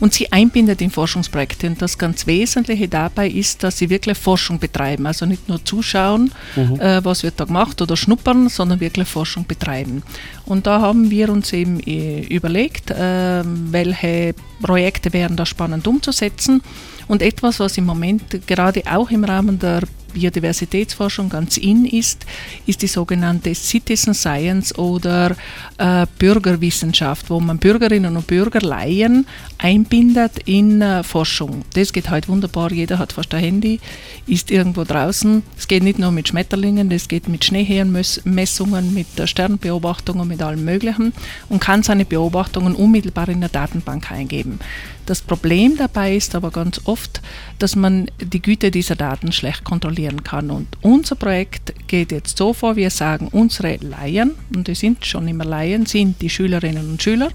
und 0.00 0.14
sie 0.14 0.32
einbindet 0.32 0.80
in 0.80 0.90
Forschungsprojekte. 0.90 1.66
Und 1.66 1.82
das 1.82 1.98
ganz 1.98 2.26
Wesentliche 2.26 2.88
dabei 2.88 3.28
ist, 3.28 3.62
dass 3.62 3.76
sie 3.76 3.90
wirklich 3.90 4.16
Forschung 4.16 4.58
betreiben. 4.58 5.06
Also 5.06 5.26
nicht 5.26 5.46
nur 5.50 5.62
zuschauen, 5.62 6.32
mhm. 6.54 6.80
äh, 6.80 7.04
was 7.04 7.22
wird 7.22 7.38
da 7.38 7.44
gemacht 7.44 7.82
oder 7.82 7.98
schnuppern, 7.98 8.48
sondern 8.48 8.80
wirklich 8.80 9.08
Forschung 9.08 9.46
betreiben. 9.46 10.02
Und 10.46 10.66
da 10.66 10.80
haben 10.80 11.10
wir 11.10 11.28
uns 11.28 11.52
eben 11.52 11.80
äh, 11.80 12.22
überlegt, 12.22 12.90
äh, 12.90 13.42
welche 13.44 14.34
Projekte 14.62 15.12
wären 15.12 15.36
da 15.36 15.44
spannend 15.44 15.86
umzusetzen. 15.86 16.62
Und 17.08 17.22
etwas, 17.22 17.60
was 17.60 17.78
im 17.78 17.84
Moment 17.84 18.46
gerade 18.46 18.82
auch 18.90 19.10
im 19.10 19.24
Rahmen 19.24 19.58
der 19.58 19.82
Biodiversitätsforschung 20.16 21.28
ganz 21.28 21.58
in 21.58 21.84
ist, 21.84 22.24
ist 22.64 22.80
die 22.80 22.86
sogenannte 22.86 23.54
Citizen 23.54 24.14
Science 24.14 24.76
oder 24.78 25.36
äh, 25.76 26.06
Bürgerwissenschaft, 26.18 27.28
wo 27.28 27.38
man 27.38 27.58
Bürgerinnen 27.58 28.16
und 28.16 28.26
Bürger 28.26 28.62
Laien 28.62 29.26
einbindet 29.58 30.38
in 30.46 30.80
äh, 30.80 31.02
Forschung. 31.02 31.66
Das 31.74 31.92
geht 31.92 32.08
halt 32.08 32.28
wunderbar, 32.28 32.72
jeder 32.72 32.98
hat 32.98 33.12
fast 33.12 33.34
ein 33.34 33.40
Handy, 33.40 33.78
ist 34.26 34.50
irgendwo 34.50 34.84
draußen. 34.84 35.42
Es 35.58 35.68
geht 35.68 35.82
nicht 35.82 35.98
nur 35.98 36.12
mit 36.12 36.28
Schmetterlingen, 36.28 36.90
es 36.90 37.08
geht 37.08 37.28
mit 37.28 37.44
Schneeherrenmessungen, 37.44 38.94
mit 38.94 39.06
Sternbeobachtungen, 39.22 40.26
mit 40.26 40.40
allem 40.40 40.64
Möglichen 40.64 41.12
und 41.50 41.60
kann 41.60 41.82
seine 41.82 42.06
Beobachtungen 42.06 42.74
unmittelbar 42.74 43.28
in 43.28 43.40
der 43.40 43.50
Datenbank 43.50 44.10
eingeben. 44.10 44.60
Das 45.06 45.20
Problem 45.20 45.76
dabei 45.76 46.16
ist 46.16 46.34
aber 46.34 46.50
ganz 46.50 46.80
oft, 46.84 47.22
dass 47.60 47.76
man 47.76 48.10
die 48.20 48.42
Güte 48.42 48.72
dieser 48.72 48.96
Daten 48.96 49.30
schlecht 49.30 49.62
kontrollieren 50.06 50.22
kann. 50.24 50.50
Und 50.50 50.68
unser 50.82 51.16
Projekt 51.16 51.74
geht 51.86 52.12
jetzt 52.12 52.36
so 52.36 52.52
vor, 52.52 52.76
wir 52.76 52.90
sagen, 52.90 53.28
unsere 53.32 53.76
Laien, 53.76 54.32
und 54.54 54.68
die 54.68 54.74
sind 54.74 55.04
schon 55.04 55.28
immer 55.28 55.44
Laien, 55.44 55.86
sind 55.86 56.20
die 56.22 56.30
Schülerinnen 56.30 56.90
und 56.90 57.02
Schüler, 57.02 57.30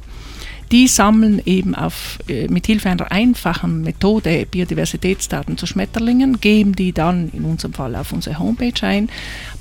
die 0.72 0.88
sammeln 0.88 1.42
eben 1.46 1.76
auf, 1.76 2.20
äh, 2.30 2.48
mit 2.48 2.66
Hilfe 2.66 2.90
einer 2.90 3.12
einfachen 3.12 3.82
Methode 3.82 4.48
Biodiversitätsdaten 4.50 5.58
zu 5.58 5.66
Schmetterlingen, 5.66 6.40
geben 6.40 6.74
die 6.76 6.94
dann 6.94 7.30
in 7.34 7.44
unserem 7.44 7.74
Fall 7.74 7.96
auf 7.96 8.14
unsere 8.14 8.40
Homepage 8.40 8.82
ein. 8.82 9.10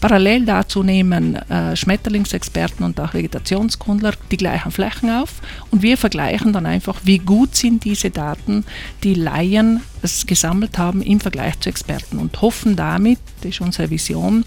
Parallel 0.00 0.46
dazu 0.46 0.82
nehmen 0.82 1.36
äh, 1.36 1.76
Schmetterlingsexperten 1.76 2.84
und 2.84 2.98
auch 3.00 3.14
Vegetationskundler 3.14 4.12
die 4.30 4.36
gleichen 4.36 4.72
Flächen 4.72 5.10
auf 5.10 5.34
und 5.70 5.82
wir 5.82 5.98
vergleichen 5.98 6.52
dann 6.52 6.66
einfach, 6.66 7.00
wie 7.04 7.18
gut 7.18 7.54
sind 7.54 7.84
diese 7.84 8.10
Daten, 8.10 8.64
die 9.02 9.14
Laien 9.14 9.82
es 10.02 10.26
gesammelt 10.26 10.78
haben 10.78 11.02
im 11.02 11.20
Vergleich 11.20 11.58
zu 11.60 11.68
Experten 11.68 12.18
und 12.18 12.40
hoffen 12.40 12.76
damit, 12.76 13.18
das 13.40 13.50
ist 13.50 13.60
unsere 13.60 13.90
Vision, 13.90 14.44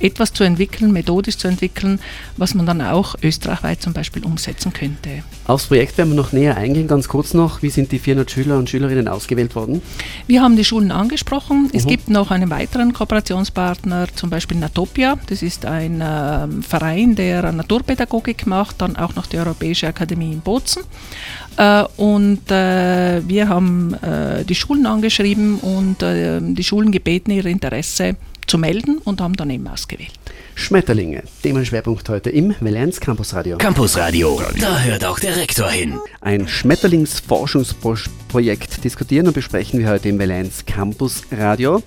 etwas 0.00 0.32
zu 0.32 0.44
entwickeln, 0.44 0.92
methodisch 0.92 1.36
zu 1.36 1.48
entwickeln, 1.48 2.00
was 2.36 2.54
man 2.54 2.66
dann 2.66 2.80
auch 2.80 3.14
österreichweit 3.22 3.82
zum 3.82 3.92
Beispiel 3.92 4.24
umsetzen 4.24 4.72
könnte. 4.72 5.22
Aufs 5.46 5.66
Projekt 5.66 5.98
werden 5.98 6.10
wir 6.10 6.16
noch 6.16 6.32
näher 6.32 6.56
eingehen. 6.56 6.88
Ganz 6.88 7.08
kurz 7.08 7.34
noch, 7.34 7.62
wie 7.62 7.70
sind 7.70 7.92
die 7.92 7.98
400 7.98 8.30
Schüler 8.30 8.58
und 8.58 8.70
Schülerinnen 8.70 9.08
ausgewählt 9.08 9.54
worden? 9.54 9.82
Wir 10.26 10.42
haben 10.42 10.56
die 10.56 10.64
Schulen 10.64 10.90
angesprochen. 10.90 11.70
Es 11.72 11.84
mhm. 11.84 11.88
gibt 11.88 12.08
noch 12.08 12.30
einen 12.30 12.50
weiteren 12.50 12.92
Kooperationspartner, 12.92 14.08
zum 14.14 14.30
Beispiel 14.30 14.56
Natopia. 14.94 15.18
Das 15.26 15.42
ist 15.42 15.66
ein 15.66 16.00
äh, 16.00 16.46
Verein, 16.62 17.16
der 17.16 17.52
Naturpädagogik 17.52 18.46
macht, 18.46 18.80
dann 18.80 18.96
auch 18.96 19.14
noch 19.16 19.26
die 19.26 19.36
Europäische 19.38 19.88
Akademie 19.88 20.32
in 20.32 20.40
Bozen. 20.40 20.84
Äh, 21.56 21.84
und 21.96 22.48
äh, 22.50 23.26
wir 23.26 23.48
haben 23.48 23.94
äh, 23.94 24.44
die 24.44 24.54
Schulen 24.54 24.86
angeschrieben 24.86 25.58
und 25.58 26.00
äh, 26.02 26.38
die 26.40 26.64
Schulen 26.64 26.92
gebeten, 26.92 27.32
ihr 27.32 27.46
Interesse 27.46 28.14
zu 28.46 28.58
melden 28.58 28.98
und 28.98 29.20
haben 29.20 29.34
dann 29.34 29.50
eben 29.50 29.66
ausgewählt. 29.66 30.12
Schmetterlinge, 30.54 31.24
Themenschwerpunkt 31.42 32.08
heute 32.08 32.30
im 32.30 32.54
Valenz 32.60 33.00
Campusradio. 33.00 33.58
Campusradio, 33.58 34.40
da 34.60 34.78
hört 34.80 35.04
auch 35.04 35.18
der 35.18 35.34
Rektor 35.36 35.68
hin. 35.70 35.98
Ein 36.20 36.46
Schmetterlingsforschungsprojekt 36.46 38.84
diskutieren 38.84 39.26
und 39.26 39.32
besprechen 39.32 39.80
wir 39.80 39.88
heute 39.88 40.10
im 40.10 40.20
Valenz 40.20 40.64
Campusradio. 40.66 41.82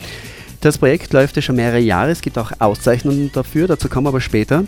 Das 0.62 0.78
Projekt 0.78 1.14
läuft 1.14 1.36
ja 1.36 1.42
schon 1.42 1.56
mehrere 1.56 1.80
Jahre, 1.80 2.12
es 2.12 2.22
gibt 2.22 2.38
auch 2.38 2.52
Auszeichnungen 2.60 3.32
dafür, 3.34 3.68
dazu 3.68 3.90
kommen 3.90 4.06
wir 4.06 4.10
aber 4.10 4.22
später. 4.22 4.66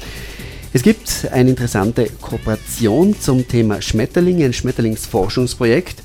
Es 0.74 0.84
gibt 0.84 1.29
eine 1.32 1.51
interessante 1.51 2.10
Kooperation 2.20 3.17
zum 3.17 3.48
Thema 3.48 3.82
Schmetterlinge, 3.82 4.43
ein 4.43 4.51
Schmetterlingsforschungsprojekt. 4.51 6.03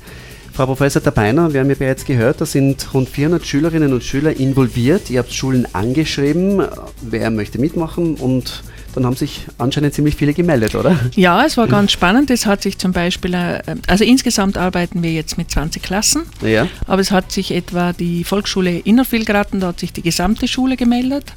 Frau 0.53 0.65
Professor 0.65 1.03
Tabeiner, 1.03 1.51
wir 1.51 1.59
haben 1.59 1.69
ja 1.69 1.75
bereits 1.75 2.05
gehört, 2.05 2.39
da 2.39 2.45
sind 2.45 2.93
rund 2.93 3.09
400 3.09 3.45
Schülerinnen 3.45 3.91
und 3.91 4.05
Schüler 4.05 4.39
involviert. 4.39 5.09
Ihr 5.09 5.19
habt 5.19 5.33
Schulen 5.33 5.67
angeschrieben, 5.73 6.63
wer 7.01 7.29
möchte 7.31 7.59
mitmachen 7.59 8.15
und 8.15 8.63
dann 8.99 9.05
haben 9.05 9.15
sich 9.15 9.45
anscheinend 9.57 9.93
ziemlich 9.93 10.15
viele 10.15 10.33
gemeldet, 10.33 10.75
oder? 10.75 10.99
Ja, 11.15 11.45
es 11.45 11.55
war 11.55 11.67
ganz 11.67 11.91
spannend. 11.91 12.29
Es 12.29 12.45
hat 12.45 12.61
sich 12.61 12.77
zum 12.77 12.91
Beispiel, 12.91 13.33
äh, 13.33 13.61
also 13.87 14.03
insgesamt 14.03 14.57
arbeiten 14.57 15.01
wir 15.01 15.13
jetzt 15.13 15.37
mit 15.37 15.49
20 15.49 15.81
Klassen, 15.81 16.23
ja. 16.41 16.67
aber 16.85 17.01
es 17.01 17.11
hat 17.11 17.31
sich 17.31 17.51
etwa 17.51 17.93
die 17.93 18.25
Volksschule 18.25 18.79
Innervilgraten, 18.79 19.61
da 19.61 19.67
hat 19.67 19.79
sich 19.79 19.93
die 19.93 20.01
gesamte 20.01 20.47
Schule 20.47 20.75
gemeldet. 20.75 21.33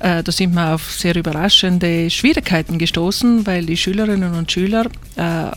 Äh, 0.00 0.22
da 0.22 0.30
sind 0.30 0.54
wir 0.54 0.74
auf 0.74 0.90
sehr 0.92 1.16
überraschende 1.16 2.10
Schwierigkeiten 2.10 2.78
gestoßen, 2.78 3.46
weil 3.46 3.64
die 3.64 3.76
Schülerinnen 3.76 4.34
und 4.34 4.52
Schüler 4.52 4.86
äh, 5.16 5.50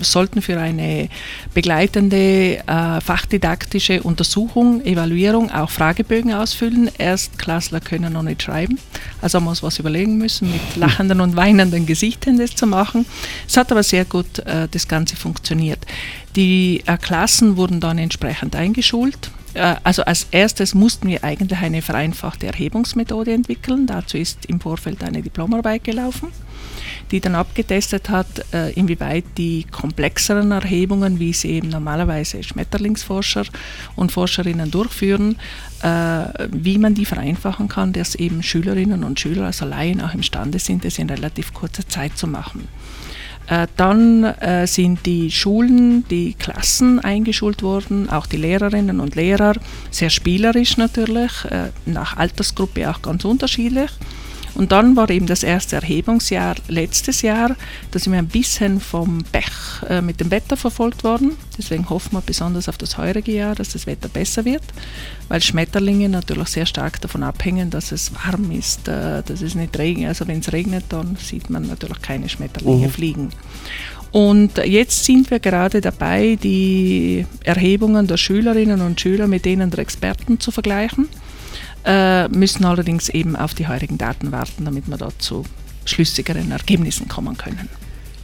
sollten 0.00 0.40
für 0.40 0.58
eine 0.58 1.08
begleitende 1.52 2.58
äh, 2.66 3.00
fachdidaktische 3.00 4.02
Untersuchung, 4.02 4.82
Evaluierung 4.84 5.50
auch 5.50 5.68
Fragebögen 5.70 6.32
ausfüllen. 6.32 6.90
Erstklässler 6.96 7.80
können 7.80 8.14
noch 8.14 8.22
nicht 8.22 8.42
schreiben, 8.42 8.78
also 9.20 9.36
haben 9.36 9.44
wir 9.44 9.50
uns 9.50 9.62
was 9.62 9.78
überlegen 9.78 10.16
müssen, 10.16 10.50
mit 10.50 10.60
lachenden 10.76 11.20
und 11.20 11.36
weinenden 11.36 11.84
Gesichtern 11.84 12.38
das 12.38 12.54
zu 12.54 12.66
machen. 12.66 13.04
Es 13.46 13.56
hat 13.56 13.70
aber 13.70 13.82
sehr 13.82 14.06
gut 14.06 14.38
äh, 14.40 14.68
das 14.70 14.88
Ganze 14.88 15.16
funktioniert. 15.16 15.84
Die 16.34 16.82
äh, 16.86 16.96
Klassen 16.96 17.58
wurden 17.58 17.80
dann 17.80 17.98
entsprechend 17.98 18.56
eingeschult 18.56 19.30
also 19.54 20.02
als 20.04 20.26
erstes 20.30 20.74
mussten 20.74 21.08
wir 21.08 21.24
eigentlich 21.24 21.58
eine 21.58 21.82
vereinfachte 21.82 22.46
Erhebungsmethode 22.46 23.32
entwickeln. 23.32 23.86
Dazu 23.86 24.16
ist 24.16 24.46
im 24.46 24.60
Vorfeld 24.60 25.02
eine 25.04 25.22
Diplomarbeit 25.22 25.84
gelaufen, 25.84 26.28
die 27.10 27.20
dann 27.20 27.34
abgetestet 27.34 28.08
hat, 28.08 28.26
äh, 28.52 28.70
inwieweit 28.72 29.24
die 29.36 29.64
komplexeren 29.64 30.50
Erhebungen, 30.52 31.18
wie 31.18 31.32
sie 31.32 31.50
eben 31.50 31.68
normalerweise 31.68 32.42
Schmetterlingsforscher 32.42 33.44
und 33.96 34.12
Forscherinnen 34.12 34.70
durchführen, 34.70 35.36
äh, 35.82 36.24
wie 36.50 36.78
man 36.78 36.94
die 36.94 37.04
vereinfachen 37.04 37.68
kann, 37.68 37.92
dass 37.92 38.14
eben 38.14 38.42
Schülerinnen 38.42 39.04
und 39.04 39.20
Schüler, 39.20 39.46
also 39.46 39.66
Laien, 39.66 40.00
auch 40.00 40.14
imstande 40.14 40.58
sind, 40.58 40.84
das 40.84 40.98
in 40.98 41.10
relativ 41.10 41.52
kurzer 41.52 41.86
Zeit 41.86 42.16
zu 42.16 42.26
machen. 42.26 42.68
Äh, 43.52 43.66
dann 43.76 44.24
äh, 44.24 44.66
sind 44.66 45.04
die 45.04 45.30
Schulen, 45.30 46.08
die 46.08 46.32
Klassen 46.32 47.00
eingeschult 47.00 47.62
worden, 47.62 48.08
auch 48.08 48.26
die 48.26 48.38
Lehrerinnen 48.38 48.98
und 48.98 49.14
Lehrer, 49.14 49.52
sehr 49.90 50.08
spielerisch 50.08 50.78
natürlich, 50.78 51.44
äh, 51.50 51.68
nach 51.84 52.16
Altersgruppe 52.16 52.90
auch 52.90 53.02
ganz 53.02 53.26
unterschiedlich. 53.26 53.90
Und 54.54 54.72
dann 54.72 54.96
war 54.96 55.08
eben 55.10 55.26
das 55.26 55.42
erste 55.42 55.76
Erhebungsjahr 55.76 56.56
letztes 56.68 57.22
Jahr, 57.22 57.56
da 57.90 57.98
sind 57.98 58.12
wir 58.12 58.18
ein 58.18 58.28
bisschen 58.28 58.80
vom 58.80 59.24
Pech 59.32 59.82
äh, 59.88 60.02
mit 60.02 60.20
dem 60.20 60.30
Wetter 60.30 60.56
verfolgt 60.56 61.04
worden. 61.04 61.32
Deswegen 61.56 61.88
hoffen 61.88 62.12
wir 62.12 62.20
besonders 62.20 62.68
auf 62.68 62.76
das 62.76 62.98
heurige 62.98 63.32
Jahr, 63.32 63.54
dass 63.54 63.70
das 63.70 63.86
Wetter 63.86 64.08
besser 64.08 64.44
wird, 64.44 64.62
weil 65.28 65.40
Schmetterlinge 65.40 66.08
natürlich 66.08 66.48
sehr 66.48 66.66
stark 66.66 67.00
davon 67.00 67.22
abhängen, 67.22 67.70
dass 67.70 67.92
es 67.92 68.12
warm 68.14 68.50
ist, 68.50 68.88
äh, 68.88 69.22
dass 69.22 69.40
es 69.40 69.54
nicht 69.54 69.78
regnet. 69.78 70.08
Also 70.08 70.28
wenn 70.28 70.40
es 70.40 70.52
regnet, 70.52 70.84
dann 70.90 71.16
sieht 71.16 71.48
man 71.48 71.66
natürlich 71.66 72.02
keine 72.02 72.28
Schmetterlinge 72.28 72.88
mhm. 72.88 72.92
fliegen. 72.92 73.28
Und 74.10 74.58
jetzt 74.58 75.06
sind 75.06 75.30
wir 75.30 75.40
gerade 75.40 75.80
dabei, 75.80 76.36
die 76.42 77.24
Erhebungen 77.44 78.06
der 78.06 78.18
Schülerinnen 78.18 78.82
und 78.82 79.00
Schüler 79.00 79.26
mit 79.26 79.46
denen 79.46 79.70
der 79.70 79.78
Experten 79.78 80.38
zu 80.38 80.50
vergleichen 80.50 81.08
äh, 81.84 82.28
müssen 82.28 82.64
allerdings 82.64 83.08
eben 83.08 83.36
auf 83.36 83.54
die 83.54 83.68
heurigen 83.68 83.98
Daten 83.98 84.32
warten, 84.32 84.64
damit 84.64 84.88
wir 84.88 84.96
dort 84.96 85.20
zu 85.20 85.44
schlüssigeren 85.84 86.50
Ergebnissen 86.50 87.08
kommen 87.08 87.36
können. 87.36 87.68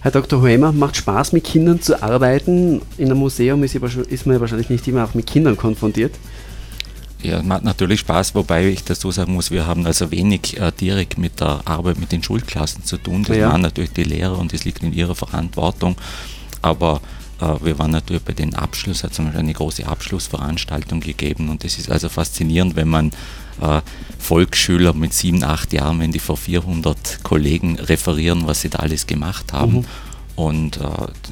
Herr 0.01 0.13
Dr. 0.13 0.41
Hoemer, 0.41 0.73
macht 0.73 0.97
Spaß 0.97 1.33
mit 1.33 1.45
Kindern 1.45 1.81
zu 1.83 2.01
arbeiten. 2.03 2.81
In 2.99 3.07
einem 3.07 3.19
Museum 3.19 3.65
ist, 3.65 3.75
ist 3.75 4.27
man 4.27 4.37
ja 4.37 4.41
wahrscheinlich 4.41 4.71
nicht 4.71 4.87
immer 4.87 5.05
auch 5.05 5.15
mit 5.15 5.27
Kindern 5.27 5.57
konfrontiert. 5.57 6.15
Ja, 7.21 7.43
macht 7.43 7.65
natürlich 7.65 8.01
Spaß, 8.01 8.37
wobei 8.37 8.69
ich 8.69 8.85
dazu 8.85 9.11
sagen 9.11 9.35
muss, 9.35 9.51
wir 9.51 9.67
haben 9.67 9.85
also 9.87 10.13
wenig 10.13 10.61
äh, 10.61 10.71
direkt 10.71 11.19
mit 11.19 11.41
der 11.41 11.63
Arbeit 11.65 11.99
mit 11.99 12.13
den 12.13 12.23
Schulklassen 12.23 12.85
zu 12.85 12.97
tun. 12.97 13.25
Das 13.27 13.37
ja. 13.37 13.51
waren 13.51 13.61
natürlich 13.61 13.93
die 13.93 14.05
Lehrer 14.05 14.39
und 14.39 14.53
das 14.53 14.65
liegt 14.65 14.85
in 14.85 14.93
ihrer 14.93 15.17
Verantwortung. 15.17 15.97
Aber 16.63 17.01
wir 17.41 17.79
waren 17.79 17.93
natürlich 17.93 18.23
bei 18.23 18.33
den 18.33 18.55
Abschluss, 18.55 19.05
hat 19.05 19.13
es 19.13 19.21
eine 19.21 19.53
große 19.53 19.87
Abschlussveranstaltung 19.87 21.01
gegeben 21.01 21.49
und 21.49 21.65
es 21.65 21.79
ist 21.79 21.91
also 21.91 22.09
faszinierend, 22.09 22.75
wenn 22.77 22.89
man 22.89 23.13
äh, 23.61 23.81
Volksschüler 24.19 24.93
mit 24.93 25.15
sieben, 25.15 25.45
acht 25.45 25.73
Jahren, 25.73 26.01
wenn 26.01 26.13
die 26.13 26.19
vor 26.19 26.37
400 26.37 27.23
Kollegen 27.23 27.79
referieren, 27.79 28.47
was 28.47 28.63
sie 28.63 28.71
da 28.71 28.81
alles 28.81 29.07
gemacht 29.07 29.53
haben. 29.53 29.79
Mhm. 29.79 29.85
Und 30.37 30.77
äh, 30.77 30.83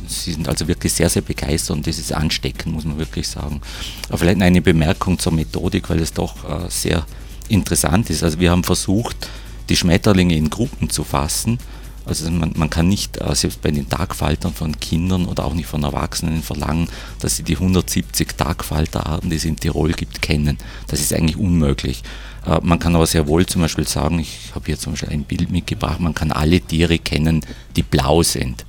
sie 0.09 0.33
sind 0.33 0.49
also 0.49 0.67
wirklich 0.67 0.93
sehr, 0.93 1.09
sehr 1.09 1.23
begeistert 1.23 1.77
und 1.77 1.87
das 1.87 1.99
ist 1.99 2.13
ansteckend, 2.13 2.75
muss 2.75 2.85
man 2.85 2.99
wirklich 2.99 3.29
sagen. 3.29 3.61
Aber 4.09 4.19
vielleicht 4.19 4.43
eine 4.43 4.61
Bemerkung 4.61 5.19
zur 5.19 5.33
Methodik, 5.33 5.89
weil 5.91 6.01
es 6.01 6.13
doch 6.13 6.35
äh, 6.49 6.69
sehr 6.69 7.07
interessant 7.49 8.11
ist. 8.11 8.25
Also 8.25 8.41
wir 8.41 8.51
haben 8.51 8.65
versucht, 8.65 9.29
die 9.69 9.77
Schmetterlinge 9.77 10.37
in 10.37 10.51
Gruppen 10.51 10.91
zu 10.91 11.05
fassen 11.05 11.59
also 12.07 12.31
man, 12.31 12.53
man 12.57 12.71
kann 12.71 12.89
nicht, 12.89 13.21
äh, 13.21 13.35
selbst 13.35 13.63
bei 13.63 13.71
den 13.71 13.89
Tagfaltern 13.89 14.53
von 14.53 14.79
Kindern 14.79 15.27
oder 15.27 15.45
auch 15.45 15.55
nicht 15.55 15.67
von 15.67 15.83
Erwachsenen 15.83 16.43
verlangen, 16.43 16.89
dass 17.21 17.37
sie 17.37 17.43
die 17.43 17.55
170 17.55 18.37
Tagfalterarten, 18.37 19.31
die 19.31 19.37
es 19.37 19.45
in 19.45 19.57
Tirol 19.57 19.93
gibt, 19.93 20.23
kennen. 20.23 20.59
Das 20.89 21.01
ist 21.01 21.13
eigentlich 21.13 21.37
unmöglich. 21.37 22.03
Äh, 22.47 22.61
man 22.63 22.79
kann 22.79 22.95
aber 22.95 23.07
sehr 23.07 23.27
wohl 23.27 23.47
zum 23.47 23.63
Beispiel 23.63 23.89
sagen, 23.89 24.19
ich 24.19 24.53
habe 24.55 24.67
hier 24.67 24.79
zum 24.79 24.93
Beispiel 24.93 25.11
ein 25.11 25.25
Bild 25.25 25.51
mitgebracht, 25.51 26.01
man 26.01 26.15
kann 26.15 26.33
alle 26.33 26.61
Tiere 26.61 26.99
kennen, 26.99 27.45
die 27.75 27.83
blau 27.83 28.23
sind. 28.23 28.66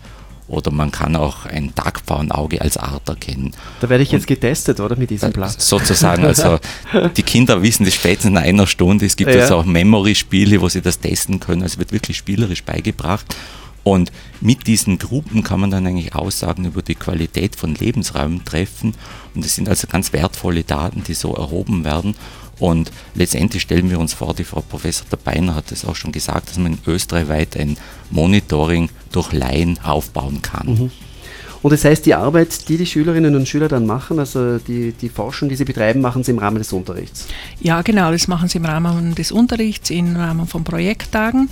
Oder 0.48 0.72
man 0.72 0.92
kann 0.92 1.16
auch 1.16 1.46
ein 1.46 1.76
Tagpfauenauge 1.76 2.62
als 2.62 2.78
Art 2.78 3.10
erkennen. 3.10 3.52
Da 3.82 3.90
werde 3.90 4.04
ich 4.04 4.12
jetzt 4.12 4.28
getestet, 4.28 4.80
oder 4.80 4.96
mit 4.96 5.10
diesem 5.10 5.34
Blatt? 5.34 5.62
Sozusagen, 5.62 6.24
also 6.24 6.60
die 7.18 7.24
Kinder 7.24 7.62
wissen 7.62 7.84
das 7.86 7.96
spätestens 7.96 8.32
in 8.32 8.38
einer 8.38 8.66
Stunde. 8.66 9.06
Es 9.06 9.18
gibt 9.18 9.32
ja. 9.32 9.42
also 9.42 9.58
auch 9.58 9.66
Memory-Spiele, 9.66 10.62
wo 10.62 10.70
sie 10.70 10.82
das 10.82 11.00
testen 11.00 11.42
können. 11.42 11.64
Also 11.64 11.74
es 11.74 11.80
wird 11.80 11.92
wirklich 11.92 12.18
spielerisch 12.18 12.64
beigebracht. 12.64 13.26
Und 13.84 14.12
mit 14.42 14.68
diesen 14.68 15.00
Gruppen 15.00 15.44
kann 15.44 15.62
man 15.62 15.72
dann 15.72 15.88
eigentlich 15.88 16.14
Aussagen 16.14 16.66
über 16.66 16.82
die 16.82 16.96
Qualität 16.96 17.56
von 17.56 17.74
Lebensräumen 17.74 18.44
treffen. 18.44 18.94
Und 19.34 19.46
das 19.46 19.56
sind 19.56 19.70
also 19.70 19.88
ganz 19.88 20.12
wertvolle 20.12 20.64
Daten, 20.64 21.04
die 21.04 21.14
so 21.14 21.34
erhoben 21.34 21.86
werden. 21.86 22.16
Und 22.60 22.92
letztendlich 23.16 23.62
stellen 23.62 23.90
wir 23.90 24.00
uns 24.00 24.14
vor, 24.14 24.34
die 24.34 24.44
Frau 24.44 24.62
Professor 24.62 25.06
Beiner 25.24 25.56
hat 25.56 25.72
es 25.72 25.86
auch 25.86 25.96
schon 25.96 26.12
gesagt, 26.12 26.50
dass 26.50 26.58
man 26.58 26.74
in 26.74 26.80
Österreich 26.86 27.28
weit 27.28 27.56
ein 27.56 27.78
Monitoring 28.10 28.90
durch 29.12 29.34
Laien 29.34 29.80
aufbauen 29.84 30.42
kann. 30.42 30.68
Mhm. 30.68 30.92
Und 31.64 31.74
das 31.74 31.84
heißt, 31.84 32.06
die 32.06 32.14
Arbeit, 32.14 32.70
die 32.70 32.78
die 32.78 32.86
Schülerinnen 32.86 33.36
und 33.36 33.48
Schüler 33.48 33.68
dann 33.68 33.86
machen, 33.86 34.20
also 34.20 34.60
die, 34.60 34.92
die 34.92 35.10
Forschung, 35.10 35.50
die 35.50 35.56
sie 35.56 35.66
betreiben, 35.66 36.02
machen 36.02 36.24
sie 36.24 36.32
im 36.32 36.38
Rahmen 36.38 36.60
des 36.60 36.72
Unterrichts? 36.72 37.28
Ja, 37.60 37.82
genau, 37.82 38.12
das 38.12 38.28
machen 38.28 38.48
sie 38.48 38.60
im 38.60 38.66
Rahmen 38.66 39.16
des 39.16 39.32
Unterrichts, 39.32 39.90
im 39.90 40.16
Rahmen 40.16 40.48
von 40.48 40.64
Projekttagen. 40.64 41.50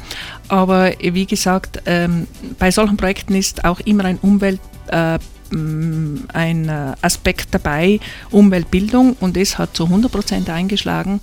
Aber 0.47 0.91
wie 1.01 1.25
gesagt, 1.25 1.81
ähm, 1.85 2.27
bei 2.59 2.71
solchen 2.71 2.97
Projekten 2.97 3.35
ist 3.35 3.65
auch 3.65 3.79
immer 3.81 4.05
ein 4.05 4.19
Umwelt- 4.19 4.59
äh, 4.87 5.17
ein 5.51 6.69
Aspekt 7.01 7.53
dabei, 7.53 7.99
Umweltbildung, 8.31 9.15
und 9.19 9.37
das 9.37 9.57
hat 9.57 9.75
zu 9.75 9.85
100 9.85 10.11
Prozent 10.11 10.49
eingeschlagen. 10.49 11.21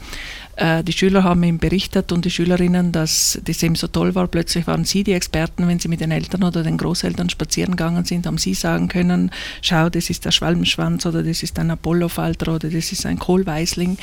Äh, 0.62 0.84
die 0.84 0.92
Schüler 0.92 1.24
haben 1.24 1.42
ihm 1.42 1.58
berichtet 1.58 2.12
und 2.12 2.24
die 2.24 2.30
Schülerinnen, 2.30 2.92
dass 2.92 3.40
das 3.44 3.64
eben 3.64 3.74
so 3.74 3.88
toll 3.88 4.14
war. 4.14 4.28
Plötzlich 4.28 4.68
waren 4.68 4.84
sie 4.84 5.02
die 5.02 5.12
Experten, 5.12 5.66
wenn 5.66 5.80
sie 5.80 5.88
mit 5.88 6.00
den 6.00 6.12
Eltern 6.12 6.44
oder 6.44 6.62
den 6.62 6.76
Großeltern 6.76 7.30
spazieren 7.30 7.72
gegangen 7.72 8.04
sind, 8.04 8.26
haben 8.26 8.38
sie 8.38 8.54
sagen 8.54 8.86
können, 8.86 9.32
schau, 9.60 9.90
das 9.90 10.08
ist 10.08 10.24
der 10.24 10.30
Schwalbenschwanz 10.30 11.04
oder 11.04 11.24
das 11.24 11.42
ist 11.42 11.58
ein 11.58 11.72
Apollofalter 11.72 12.54
oder 12.54 12.70
das 12.70 12.92
ist 12.92 13.06
ein 13.06 13.18
Kohlweißling. 13.18 13.98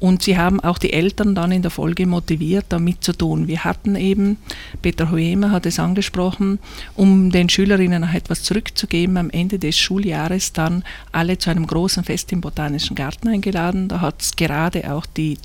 Und 0.00 0.22
sie 0.22 0.38
haben 0.38 0.60
auch 0.60 0.78
die 0.78 0.92
Eltern 0.92 1.34
dann 1.34 1.50
in 1.50 1.62
der 1.62 1.72
Folge 1.72 2.06
motiviert, 2.06 2.66
da 2.68 2.78
mitzutun. 2.78 3.48
Wir 3.48 3.64
hatten 3.64 3.96
eben, 3.96 4.36
Peter 4.80 5.10
Hoemer 5.10 5.50
hat 5.50 5.66
es 5.66 5.80
angesprochen, 5.80 6.60
um 6.94 7.30
den 7.32 7.48
Schülerinnen 7.48 8.02
noch 8.02 8.14
etwas 8.14 8.44
zurückzugeben, 8.44 9.16
am 9.16 9.28
Ende 9.28 9.58
des 9.58 9.76
Schuljahres 9.76 10.52
dann 10.52 10.84
alle 11.10 11.36
zu 11.36 11.50
einem 11.50 11.66
großen 11.66 12.04
Fest 12.04 12.30
im 12.32 12.40
Botanischen 12.40 12.94
Garten 12.94 13.26
eingeladen. 13.26 13.88
Da 13.88 14.00
hat 14.00 14.22
es 14.22 14.36
gerade 14.36 14.90
auch 14.92 15.04
die 15.04 15.36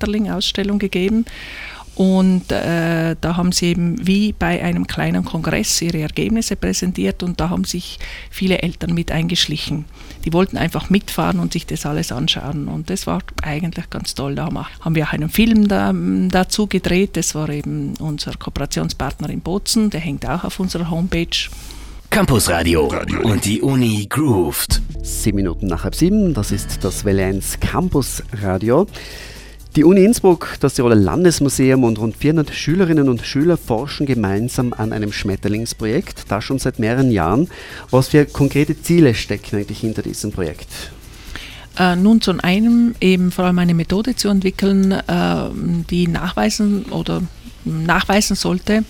Troppenschmetterling-Ausstellung 0.00 0.78
gegeben. 0.78 1.24
Und 1.96 2.50
äh, 2.50 3.14
da 3.20 3.36
haben 3.36 3.52
sie 3.52 3.66
eben 3.66 4.06
wie 4.06 4.32
bei 4.32 4.62
einem 4.62 4.86
kleinen 4.86 5.24
Kongress 5.24 5.82
ihre 5.82 6.00
Ergebnisse 6.00 6.56
präsentiert 6.56 7.22
und 7.22 7.40
da 7.40 7.50
haben 7.50 7.64
sich 7.64 7.98
viele 8.30 8.62
Eltern 8.62 8.94
mit 8.94 9.10
eingeschlichen. 9.10 9.84
Die 10.24 10.32
wollten 10.32 10.56
einfach 10.56 10.88
mitfahren 10.88 11.40
und 11.40 11.52
sich 11.52 11.66
das 11.66 11.84
alles 11.84 12.10
anschauen 12.10 12.68
und 12.68 12.88
das 12.88 13.06
war 13.06 13.20
eigentlich 13.42 13.90
ganz 13.90 14.14
toll. 14.14 14.34
Da 14.34 14.48
haben 14.80 14.94
wir 14.94 15.04
auch 15.04 15.12
einen 15.12 15.28
Film 15.28 15.68
da, 15.68 15.92
dazu 16.28 16.68
gedreht. 16.68 17.18
Das 17.18 17.34
war 17.34 17.50
eben 17.50 17.94
unser 17.98 18.32
Kooperationspartner 18.34 19.28
in 19.28 19.40
Bozen, 19.40 19.90
der 19.90 20.00
hängt 20.00 20.26
auch 20.26 20.44
auf 20.44 20.58
unserer 20.58 20.88
Homepage. 20.88 21.50
Campus 22.08 22.48
Radio 22.48 22.90
und 23.22 23.44
die 23.44 23.60
Uni 23.60 24.06
grooved. 24.08 24.80
Sieben 25.02 25.36
Minuten 25.36 25.66
nach 25.66 25.84
halb 25.84 25.94
sieben, 25.94 26.34
das 26.34 26.50
ist 26.50 26.82
das 26.82 27.04
Welle 27.04 27.24
1 27.24 27.60
Campus 27.60 28.22
Radio. 28.42 28.86
Die 29.76 29.84
Uni 29.84 30.04
Innsbruck, 30.04 30.56
das 30.58 30.74
Tiroler 30.74 30.96
Landesmuseum 30.96 31.84
und 31.84 32.00
rund 32.00 32.16
400 32.16 32.52
Schülerinnen 32.52 33.08
und 33.08 33.24
Schüler 33.24 33.56
forschen 33.56 34.04
gemeinsam 34.04 34.72
an 34.72 34.92
einem 34.92 35.12
Schmetterlingsprojekt, 35.12 36.24
das 36.26 36.42
schon 36.42 36.58
seit 36.58 36.80
mehreren 36.80 37.12
Jahren. 37.12 37.48
Was 37.92 38.08
für 38.08 38.26
konkrete 38.26 38.82
Ziele 38.82 39.14
stecken 39.14 39.58
eigentlich 39.58 39.78
hinter 39.78 40.02
diesem 40.02 40.32
Projekt? 40.32 40.90
Äh, 41.78 41.94
nun 41.94 42.20
zum 42.20 42.40
einen 42.40 42.96
eben 43.00 43.30
vor 43.30 43.44
allem 43.44 43.60
eine 43.60 43.74
Methode 43.74 44.16
zu 44.16 44.26
entwickeln, 44.26 44.90
äh, 44.90 45.50
die 45.88 46.08
nachweisen 46.08 46.86
oder 46.86 47.22
nachweisen 47.64 48.34
sollte, 48.34 48.82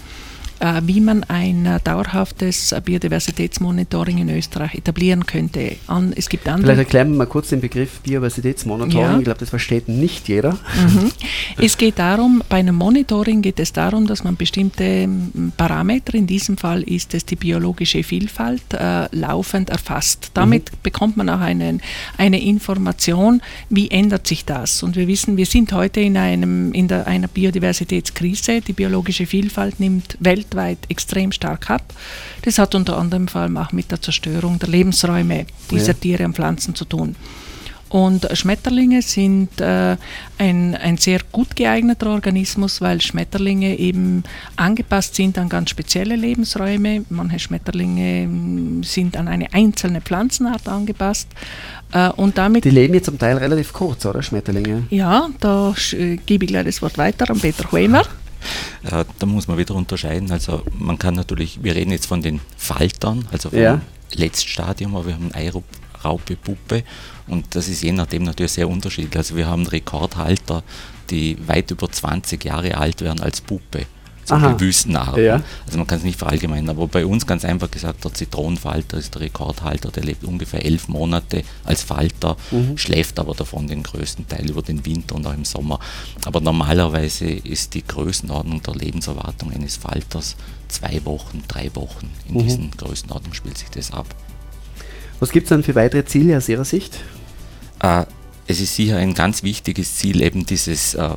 wie 0.83 1.01
man 1.01 1.25
ein 1.25 1.65
äh, 1.65 1.81
dauerhaftes 1.83 2.75
Biodiversitätsmonitoring 2.85 4.19
in 4.19 4.29
Österreich 4.29 4.75
etablieren 4.75 5.25
könnte. 5.25 5.77
es 6.15 6.29
gibt 6.29 6.47
andere 6.49 6.67
Vielleicht 6.67 6.79
erklären 6.81 7.11
wir 7.13 7.19
mal 7.19 7.27
kurz 7.27 7.49
den 7.49 7.61
Begriff 7.61 8.01
Biodiversitätsmonitoring. 8.01 9.11
Ja. 9.13 9.19
Ich 9.19 9.25
glaube, 9.25 9.41
das 9.41 9.51
versteht 9.51 9.89
nicht 9.89 10.29
jeder. 10.29 10.53
Mhm. 10.53 11.11
Es 11.63 11.77
geht 11.77 11.99
darum, 11.99 12.43
bei 12.49 12.59
einem 12.59 12.77
Monitoring 12.77 13.43
geht 13.43 13.61
es 13.61 13.73
darum, 13.73 14.07
dass 14.07 14.25
man 14.25 14.37
bestimmte 14.37 15.09
Parameter, 15.57 16.15
in 16.15 16.27
diesem 16.27 16.57
Fall 16.57 16.83
ist 16.83 17.13
es 17.13 17.27
die 17.27 17.37
biologische 17.37 18.03
Vielfalt, 18.03 18.63
äh, 18.73 19.15
laufend 19.15 19.69
erfasst. 19.69 20.31
Damit 20.35 20.73
mhm. 20.73 20.77
bekommt 20.83 21.17
man 21.17 21.29
auch 21.29 21.41
einen, 21.41 21.83
eine 22.17 22.43
Information, 22.43 23.43
wie 23.69 23.91
ändert 23.91 24.27
sich 24.27 24.45
das. 24.45 24.83
Und 24.83 24.97
wir 24.97 25.07
wissen, 25.07 25.37
wir 25.37 25.45
sind 25.45 25.73
heute 25.73 26.01
in, 26.01 26.17
einem, 26.17 26.73
in 26.73 26.89
der, 26.89 27.07
einer 27.07 27.29
Biodiversitätskrise. 27.29 28.61
Die 28.61 28.73
biologische 28.73 29.27
Vielfalt 29.27 29.81
nimmt 29.81 30.17
weltweit 30.21 30.50
weltweit 30.51 30.79
extrem 30.89 31.33
stark 31.33 31.71
ab. 31.71 31.83
Das 32.43 32.59
hat 32.59 32.75
unter 32.75 32.99
anderem 32.99 33.29
vor 33.29 33.43
allem 33.43 33.57
auch 33.57 33.73
mit 33.73 33.91
der 33.91 34.01
Zerstörung 34.01 34.59
der 34.59 34.69
Lebensräume 34.69 35.47
dieser 35.71 35.89
ja. 35.89 35.95
Tiere 35.95 36.25
und 36.25 36.35
Pflanzen 36.35 36.75
zu 36.75 36.85
tun. 36.85 37.17
Und 37.89 38.29
Schmetterlinge 38.35 39.03
sind 39.03 39.61
äh, 39.61 39.97
ein, 40.39 40.77
ein 40.77 40.97
sehr 40.97 41.19
gut 41.33 41.57
geeigneter 41.57 42.11
Organismus, 42.11 42.81
weil 42.81 43.01
Schmetterlinge 43.01 43.77
eben 43.81 44.23
angepasst 44.55 45.17
sind 45.17 45.37
an 45.39 45.49
ganz 45.49 45.71
spezielle 45.71 46.15
Lebensräume. 46.15 47.05
Manche 47.09 47.41
Schmetterlinge 47.41 48.23
hm, 48.23 48.85
sind 48.85 49.17
an 49.17 49.27
eine 49.27 49.53
einzelne 49.53 50.01
Pflanzenart 50.01 50.69
angepasst. 50.69 51.31
Äh, 51.93 52.11
und 52.11 52.39
damit 52.39 52.65
Die 52.65 52.71
leben 52.71 52.95
jetzt 52.95 53.07
zum 53.07 53.19
Teil 53.19 53.37
relativ 53.39 53.73
kurz, 53.73 54.07
oder 54.07 54.23
Schmetterlinge? 54.23 54.85
Ja, 54.91 55.29
da 55.41 55.75
äh, 55.91 56.17
gebe 56.19 56.45
ich 56.45 56.51
gleich 56.53 56.67
das 56.67 56.81
Wort 56.83 56.97
weiter 56.97 57.29
an 57.29 57.41
Peter 57.41 57.73
Huemer. 57.73 58.05
Äh, 58.85 59.05
da 59.19 59.27
muss 59.27 59.49
man 59.49 59.59
wieder 59.59 59.75
unterscheiden. 59.75 60.31
Also 60.31 60.63
man 60.79 60.99
kann 60.99 61.15
natürlich, 61.15 61.63
wir 61.63 61.75
reden 61.75 61.91
jetzt 61.91 62.07
von 62.07 62.23
den 62.23 62.41
Faltern, 62.57 63.27
also 63.33 63.51
vom 63.51 63.59
ja. 63.59 63.81
Letztstadium, 64.15 64.97
aber 64.97 65.07
wir 65.07 65.15
haben 65.15 65.33
eine 65.33 65.53
Raupe, 66.05 66.37
Puppe 66.37 66.83
und 67.27 67.55
das 67.55 67.69
ist 67.69 67.83
je 67.83 67.93
nachdem 67.93 68.25
natürlich 68.25 68.53
sehr 68.53 68.69
unterschiedlich. 68.69 69.17
Also 69.17 69.37
wir 69.37 69.47
haben 69.47 69.67
Rekordhalter, 69.67 70.63
die 71.11 71.37
weit 71.47 71.71
über 71.71 71.91
20 71.91 72.45
Jahre 72.45 72.77
alt 72.77 73.03
werden 73.03 73.21
als 73.21 73.41
Puppe 73.41 73.87
so 74.25 74.61
Wüstenarten. 74.61 75.25
Ja. 75.25 75.43
Also 75.67 75.79
man 75.79 75.87
kann 75.87 75.99
es 75.99 76.05
nicht 76.05 76.19
verallgemeinern, 76.19 76.71
aber 76.71 76.87
bei 76.87 77.05
uns 77.05 77.27
ganz 77.27 77.45
einfach 77.45 77.71
gesagt, 77.71 78.05
der 78.05 78.15
Zitronenfalter 78.15 78.99
ist 78.99 79.15
der 79.15 79.23
Rekordhalter, 79.23 79.91
der 79.91 80.05
lebt 80.05 80.25
ungefähr 80.25 80.65
elf 80.65 80.89
Monate 80.89 81.43
als 81.65 81.83
Falter, 81.83 82.37
mhm. 82.51 82.77
schläft 82.79 83.19
aber 83.19 83.35
davon 83.35 83.67
den 83.67 83.83
größten 83.83 84.29
Teil 84.29 84.49
über 84.49 84.63
den 84.63 84.85
Winter 84.87 85.17
und 85.17 85.27
auch 85.27 85.35
im 85.35 85.45
Sommer. 85.45 85.79
Aber 86.25 86.41
normalerweise 86.41 87.27
ist 87.27 87.75
die 87.75 87.87
Größenordnung 87.87 88.63
der 88.63 88.75
Lebenserwartung 88.75 89.53
eines 89.53 89.77
Falters 89.77 90.37
zwei 90.69 91.05
Wochen, 91.05 91.43
drei 91.49 91.71
Wochen. 91.75 92.11
In 92.29 92.35
mhm. 92.35 92.39
diesen 92.41 92.71
Größenordnungen 92.73 93.35
spielt 93.35 93.59
sich 93.59 93.71
das 93.71 93.93
ab. 93.93 94.07
Was 95.19 95.33
gibt 95.33 95.45
es 95.45 95.51
dann 95.51 95.63
für 95.63 95.75
weitere 95.75 96.05
Ziele 96.05 96.37
aus 96.37 96.49
Ihrer 96.49 96.65
Sicht? 96.65 96.99
Äh, 97.83 98.05
es 98.47 98.61
ist 98.61 98.75
sicher 98.75 98.97
ein 98.97 99.15
ganz 99.15 99.43
wichtiges 99.43 99.97
Ziel, 99.97 100.23
eben 100.23 100.47
dieses 100.47 100.95
äh, 100.95 101.11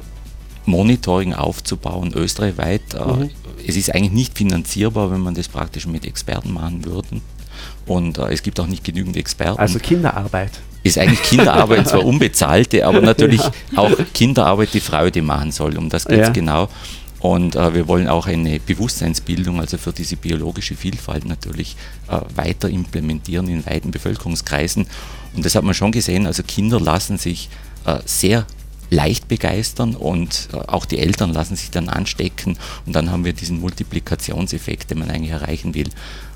Monitoring 0.66 1.34
aufzubauen, 1.34 2.14
österreichweit. 2.14 2.94
Äh, 2.94 3.06
mhm. 3.06 3.30
Es 3.66 3.76
ist 3.76 3.94
eigentlich 3.94 4.12
nicht 4.12 4.38
finanzierbar, 4.38 5.12
wenn 5.12 5.22
man 5.22 5.36
das 5.36 5.48
praktisch 5.48 5.88
mit 5.88 6.06
Experten 6.06 6.52
machen 6.52 6.86
würde. 6.86 7.22
Und 7.86 8.18
äh, 8.18 8.32
es 8.32 8.44
gibt 8.44 8.60
auch 8.60 8.68
nicht 8.68 8.84
genügend 8.84 9.18
Experten. 9.18 9.60
Also 9.60 9.80
Kinderarbeit. 9.80 10.52
Ist 10.84 10.98
eigentlich 10.98 11.22
Kinderarbeit, 11.24 11.88
zwar 11.88 12.06
unbezahlte, 12.06 12.86
aber 12.86 13.00
natürlich 13.00 13.42
ja. 13.42 13.52
auch 13.76 13.92
Kinderarbeit, 14.14 14.74
die 14.74 14.82
Freude 14.82 15.22
machen 15.22 15.52
soll. 15.52 15.78
Um 15.78 15.90
das 15.90 16.06
geht 16.06 16.20
es 16.20 16.28
ja. 16.28 16.34
genau. 16.34 16.70
Und 17.20 17.56
äh, 17.56 17.74
wir 17.74 17.88
wollen 17.88 18.10
auch 18.10 18.28
eine 18.28 18.60
Bewusstseinsbildung, 18.60 19.62
also 19.62 19.78
für 19.78 19.94
diese 19.94 20.18
biologische 20.18 20.76
Vielfalt 20.76 21.24
natürlich 21.24 21.78
äh, 22.10 22.20
weiter 22.36 22.70
implementieren 22.70 23.48
in 23.48 23.66
weiten 23.66 23.92
Bevölkerungskreisen. 23.92 24.88
Und 25.34 25.46
das 25.46 25.56
hat 25.56 25.64
man 25.64 25.74
schon 25.74 25.94
gesehen, 25.94 26.28
also 26.28 26.44
Kinder 26.44 26.82
lassen 26.82 27.18
sich 27.18 27.50
äh, 27.86 28.00
sehr 28.06 28.46
leicht 28.94 29.28
begeistern 29.28 29.96
und 29.96 30.50
äh, 30.54 30.58
auch 30.58 30.86
die 30.86 31.00
Eltern 31.00 31.34
lassen 31.34 31.56
sich 31.56 31.72
dann 31.72 31.90
anstecken 31.90 32.58
und 32.86 32.96
dann 32.96 33.12
haben 33.12 33.26
wir 33.26 33.34
diesen 33.34 33.60
Multiplikationseffekt, 33.60 34.92
den 34.92 35.00
man 35.00 35.10
eigentlich 35.10 35.32
erreichen 35.32 35.74
will. 35.74 35.90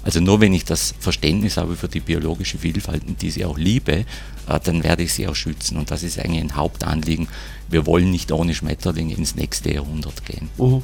Also 0.04 0.20
nur 0.20 0.42
wenn 0.42 0.54
ich 0.54 0.66
das 0.66 0.96
Verständnis 1.00 1.58
habe 1.58 1.76
für 1.76 1.88
die 1.88 2.00
biologische 2.00 2.58
Vielfalt 2.58 3.04
und 3.08 3.22
diese 3.22 3.48
auch 3.48 3.58
liebe, 3.58 4.06
äh, 4.48 4.60
dann 4.64 4.84
werde 4.84 5.04
ich 5.04 5.14
sie 5.14 5.28
auch 5.28 5.36
schützen 5.36 5.78
und 5.78 5.92
das 5.92 6.04
ist 6.04 6.20
eigentlich 6.20 6.42
ein 6.42 6.56
Hauptanliegen. 6.56 7.28
Wir 7.70 7.86
wollen 7.86 8.12
nicht 8.12 8.32
ohne 8.32 8.54
Schmetterlinge 8.54 9.14
ins 9.14 9.36
nächste 9.36 9.74
Jahrhundert 9.74 10.26
gehen. 10.26 10.50
Uh 10.58 10.82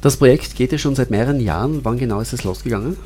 Das 0.00 0.16
Projekt 0.16 0.56
geht 0.56 0.72
ja 0.72 0.78
schon 0.78 0.96
seit 0.96 1.10
mehreren 1.10 1.40
Jahren. 1.40 1.84
Wann 1.84 1.98
genau 1.98 2.20
ist 2.20 2.32
es 2.32 2.42
losgegangen? 2.42 2.96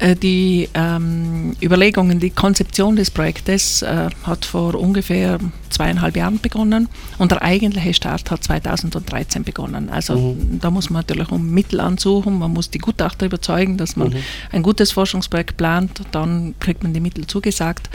Äh, 0.00 0.16
die 0.16 0.68
ähm, 0.72 1.54
Überlegungen, 1.62 2.20
die 2.20 2.30
Konzeption 2.30 2.96
des 2.96 3.10
Projektes 3.10 3.82
äh, 3.82 4.08
hat 4.22 4.46
vor 4.46 4.74
ungefähr 4.74 5.38
zweieinhalb 5.68 6.16
Jahren 6.16 6.40
begonnen 6.40 6.88
und 7.18 7.30
der 7.30 7.42
eigentliche 7.42 7.92
Start 7.92 8.30
hat 8.30 8.42
2013 8.42 9.44
begonnen. 9.44 9.90
Also 9.90 10.16
mhm. 10.16 10.58
da 10.58 10.70
muss 10.70 10.88
man 10.88 11.00
natürlich 11.02 11.30
um 11.30 11.50
Mittel 11.50 11.80
ansuchen, 11.80 12.38
man 12.38 12.50
muss 12.52 12.70
die 12.70 12.78
Gutachter 12.78 13.26
überzeugen, 13.26 13.76
dass 13.76 13.94
man 13.96 14.08
mhm. 14.08 14.16
ein 14.52 14.62
gutes 14.62 14.90
Forschungsprojekt 14.92 15.58
plant, 15.58 16.02
dann 16.12 16.54
kriegt 16.60 16.82
man 16.82 16.94
die 16.94 17.00
Mittel 17.00 17.26
zugesagt 17.26 17.90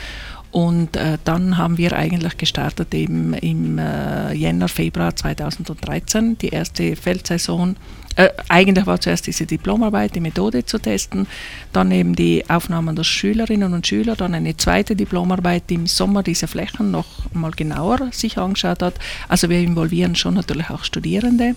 und 0.51 0.95
äh, 0.95 1.17
dann 1.23 1.57
haben 1.57 1.77
wir 1.77 1.93
eigentlich 1.93 2.37
gestartet 2.37 2.93
eben 2.93 3.33
im 3.33 3.79
äh, 3.79 4.31
Jänner, 4.33 4.67
Februar 4.67 5.15
2013, 5.15 6.37
die 6.37 6.49
erste 6.49 6.95
Feldsaison. 6.95 7.75
Äh, 8.15 8.29
eigentlich 8.49 8.85
war 8.85 8.99
zuerst 8.99 9.27
diese 9.27 9.45
Diplomarbeit, 9.45 10.15
die 10.15 10.19
Methode 10.19 10.65
zu 10.65 10.79
testen, 10.79 11.27
dann 11.73 11.91
eben 11.91 12.15
die 12.15 12.43
Aufnahmen 12.49 12.95
der 12.95 13.03
Schülerinnen 13.03 13.73
und 13.73 13.85
Schüler, 13.85 14.15
dann 14.15 14.33
eine 14.33 14.55
zweite 14.55 14.95
Diplomarbeit, 14.95 15.63
die 15.69 15.75
im 15.75 15.87
Sommer 15.87 16.23
diese 16.23 16.47
Flächen 16.47 16.91
noch 16.91 17.05
mal 17.33 17.51
genauer 17.51 18.09
sich 18.11 18.37
angeschaut 18.37 18.81
hat. 18.81 18.95
Also 19.27 19.49
wir 19.49 19.59
involvieren 19.59 20.15
schon 20.15 20.35
natürlich 20.35 20.69
auch 20.69 20.83
Studierende. 20.83 21.55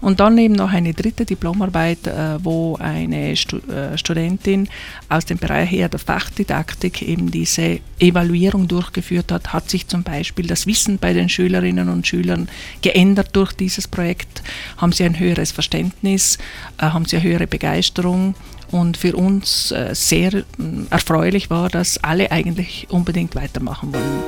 Und 0.00 0.20
dann 0.20 0.36
eben 0.38 0.54
noch 0.54 0.72
eine 0.72 0.94
dritte 0.94 1.24
Diplomarbeit, 1.24 2.06
äh, 2.06 2.44
wo 2.44 2.76
eine 2.76 3.36
Stu 3.36 3.58
äh, 3.58 3.96
Studentin 3.96 4.68
aus 5.08 5.24
dem 5.24 5.38
Bereich 5.38 5.70
her 5.70 5.88
der 5.88 5.98
Fachdidaktik 5.98 7.02
eben 7.02 7.30
diese 7.30 7.80
Evaluierung 7.98 8.68
durchgeführt 8.68 9.32
hat. 9.32 9.52
Hat 9.52 9.70
sich 9.70 9.88
zum 9.88 10.02
Beispiel 10.02 10.46
das 10.46 10.66
Wissen 10.66 10.98
bei 10.98 11.12
den 11.12 11.28
Schülerinnen 11.28 11.88
und 11.88 12.06
Schülern 12.06 12.48
geändert 12.82 13.30
durch 13.32 13.52
dieses 13.52 13.88
Projekt? 13.88 14.42
Haben 14.76 14.92
sie 14.92 15.04
ein 15.04 15.18
höheres 15.18 15.52
Verständnis? 15.52 16.38
Äh, 16.78 16.86
haben 16.86 17.04
sie 17.04 17.16
eine 17.16 17.24
höhere 17.24 17.46
Begeisterung? 17.46 18.34
Und 18.70 18.96
für 18.96 19.14
uns 19.14 19.70
äh, 19.70 19.94
sehr 19.94 20.34
äh, 20.34 20.44
erfreulich 20.90 21.50
war, 21.50 21.68
dass 21.68 21.98
alle 21.98 22.32
eigentlich 22.32 22.88
unbedingt 22.90 23.34
weitermachen 23.36 23.92
wollen. 23.94 24.22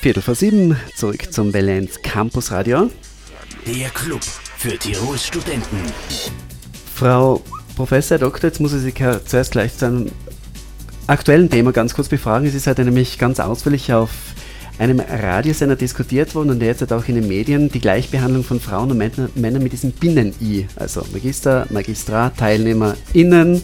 Viertel 0.00 0.22
vor 0.22 0.34
sieben, 0.34 0.76
zurück 0.96 1.32
zum 1.32 1.54
Valenz 1.54 2.02
Campus 2.02 2.50
Radio. 2.50 2.90
Der 3.66 3.88
Club 3.90 4.20
für 4.64 4.78
Tirols 4.78 5.26
Studenten. 5.26 5.76
Frau 6.94 7.42
Professor 7.76 8.16
Doktor, 8.16 8.48
jetzt 8.48 8.60
muss 8.62 8.72
ich 8.72 8.80
Sie 8.80 8.94
zuerst 9.26 9.52
gleich 9.52 9.76
zu 9.76 9.84
einem 9.84 10.10
aktuellen 11.06 11.50
Thema 11.50 11.70
ganz 11.70 11.92
kurz 11.92 12.08
befragen. 12.08 12.48
Es 12.48 12.54
ist 12.54 12.66
heute 12.66 12.82
nämlich 12.82 13.18
ganz 13.18 13.40
ausführlich 13.40 13.92
auf 13.92 14.08
einem 14.78 15.00
Radiosender 15.00 15.76
diskutiert 15.76 16.34
worden 16.34 16.48
und 16.48 16.60
derzeit 16.60 16.94
auch 16.94 17.06
in 17.08 17.16
den 17.16 17.28
Medien 17.28 17.68
die 17.68 17.78
Gleichbehandlung 17.78 18.42
von 18.42 18.58
Frauen 18.58 18.90
und 18.90 18.96
Männern 19.36 19.62
mit 19.62 19.74
diesem 19.74 19.92
Binnen-I, 19.92 20.66
also 20.76 21.04
Magister, 21.12 21.66
Magistrat, 21.68 22.38
TeilnehmerInnen. 22.38 23.60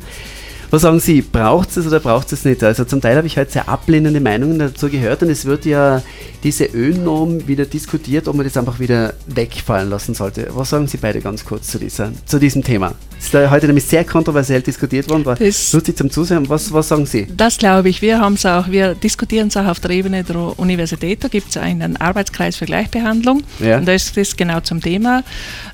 Was 0.70 0.82
sagen 0.82 1.00
Sie, 1.00 1.20
braucht 1.20 1.76
es 1.76 1.84
oder 1.84 1.98
braucht 1.98 2.32
es 2.32 2.44
nicht? 2.44 2.62
Also 2.62 2.84
zum 2.84 3.00
Teil 3.00 3.16
habe 3.16 3.26
ich 3.26 3.36
heute 3.36 3.50
sehr 3.50 3.68
ablehnende 3.68 4.20
Meinungen 4.20 4.60
dazu 4.60 4.88
gehört 4.88 5.20
und 5.20 5.28
es 5.28 5.44
wird 5.44 5.64
ja 5.64 6.00
diese 6.44 6.64
Ölnorm 6.66 7.48
wieder 7.48 7.64
diskutiert, 7.66 8.28
ob 8.28 8.36
man 8.36 8.44
das 8.44 8.56
einfach 8.56 8.78
wieder 8.78 9.14
wegfallen 9.26 9.90
lassen 9.90 10.14
sollte. 10.14 10.46
Was 10.54 10.70
sagen 10.70 10.86
Sie 10.86 10.98
beide 10.98 11.20
ganz 11.20 11.44
kurz 11.44 11.66
zu, 11.66 11.80
dieser, 11.80 12.12
zu 12.24 12.38
diesem 12.38 12.62
Thema? 12.62 12.94
Es 13.18 13.26
ist 13.26 13.34
da 13.34 13.50
heute 13.50 13.66
nämlich 13.66 13.84
sehr 13.84 14.04
kontroversiell 14.04 14.62
diskutiert 14.62 15.10
worden, 15.10 15.26
war 15.26 15.34
das, 15.34 15.72
lustig 15.72 15.98
zum 15.98 16.10
Zusehen. 16.10 16.48
Was, 16.48 16.72
was 16.72 16.88
sagen 16.88 17.04
Sie? 17.04 17.26
Das 17.36 17.58
glaube 17.58 17.90
ich. 17.90 18.00
Wir 18.00 18.18
haben 18.20 18.34
es 18.34 18.46
auch, 18.46 18.68
wir 18.68 18.94
diskutieren 18.94 19.48
es 19.48 19.56
auch 19.56 19.66
auf 19.66 19.80
der 19.80 19.90
Ebene 19.90 20.24
der 20.24 20.58
Universität. 20.58 21.22
Da 21.22 21.28
gibt 21.28 21.50
es 21.50 21.56
einen 21.56 21.98
Arbeitskreis 21.98 22.56
für 22.56 22.64
Gleichbehandlung. 22.64 23.42
Ja. 23.58 23.76
Und 23.76 23.86
da 23.86 23.92
ist 23.92 24.16
das 24.16 24.36
genau 24.36 24.60
zum 24.60 24.80
Thema 24.80 25.22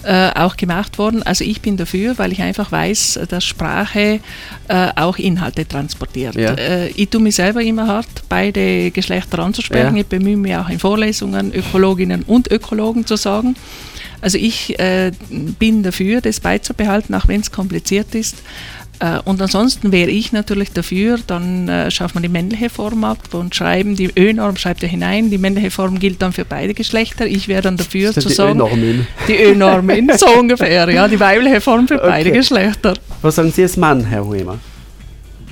äh, 0.03 0.31
auch 0.35 0.57
gemacht 0.57 0.99
worden. 0.99 1.23
Also 1.23 1.45
ich 1.45 1.61
bin 1.61 1.77
dafür, 1.77 2.19
weil 2.19 2.33
ich 2.33 2.43
einfach 2.43 2.73
weiß, 2.73 3.21
dass 3.29 3.45
Sprache 3.45 4.21
äh, 4.67 4.86
auch 4.97 5.19
Inhalte 5.19 5.67
transportiert. 5.67 6.35
Ja. 6.35 6.55
Äh, 6.55 6.89
ich 6.89 7.09
tue 7.09 7.21
mich 7.21 7.35
selber 7.35 7.63
immer 7.63 7.87
hart, 7.87 8.07
beide 8.29 8.91
Geschlechter 8.91 9.39
anzusprechen. 9.41 9.97
Ja. 9.97 10.01
Ich 10.01 10.07
bemühe 10.07 10.37
mich 10.37 10.57
auch 10.57 10.69
in 10.69 10.79
Vorlesungen 10.79 11.53
Ökologinnen 11.55 12.23
und 12.23 12.51
Ökologen 12.51 13.07
zu 13.07 13.17
sagen. 13.17 13.57
Also 14.21 14.39
ich 14.39 14.79
äh, 14.79 15.13
bin 15.31 15.83
dafür, 15.83 16.21
das 16.21 16.41
beizubehalten, 16.41 17.15
auch 17.15 17.29
wenn 17.29 17.41
es 17.41 17.53
kompliziert 17.53 18.15
ist. 18.15 18.37
Äh, 18.99 19.19
und 19.25 19.41
ansonsten 19.43 19.93
wäre 19.93 20.11
ich 20.11 20.33
natürlich 20.33 20.73
dafür, 20.73 21.19
dann 21.27 21.69
äh, 21.69 21.91
schafft 21.91 22.15
man 22.15 22.23
die 22.23 22.29
männliche 22.29 22.71
Form 22.71 23.05
ab 23.05 23.19
und 23.33 23.55
schreiben, 23.55 23.95
die 23.95 24.11
Ö-Norm 24.17 24.57
schreibt 24.57 24.83
er 24.83 24.89
hinein, 24.89 25.31
die 25.31 25.39
männliche 25.39 25.71
Form 25.71 25.99
gilt 25.99 26.23
dann 26.23 26.33
für 26.33 26.45
beide 26.45 26.73
Geschlechter. 26.73 27.27
Ich 27.27 27.49
wäre 27.49 27.63
dann 27.63 27.77
dafür 27.77 28.13
zu 28.13 28.29
die 28.29 28.35
sagen, 28.35 28.61
Ö-Normin. 28.61 29.07
die 29.29 29.37
Ö-Normin, 29.37 30.11
so 30.17 30.27
ungefähr, 30.39 30.91
ja, 30.91 31.09
die 31.09 31.21
weibliche 31.21 31.61
Form 31.61 31.87
für 31.87 31.97
okay. 31.97 32.09
beide 32.09 32.33
Geschlechter. 32.33 32.95
Was 33.23 33.37
sagen 33.37 33.53
Sie 33.53 33.63
als 33.63 33.77
Mann, 33.77 34.05
Herr 34.05 34.25
Huemer? 34.25 34.59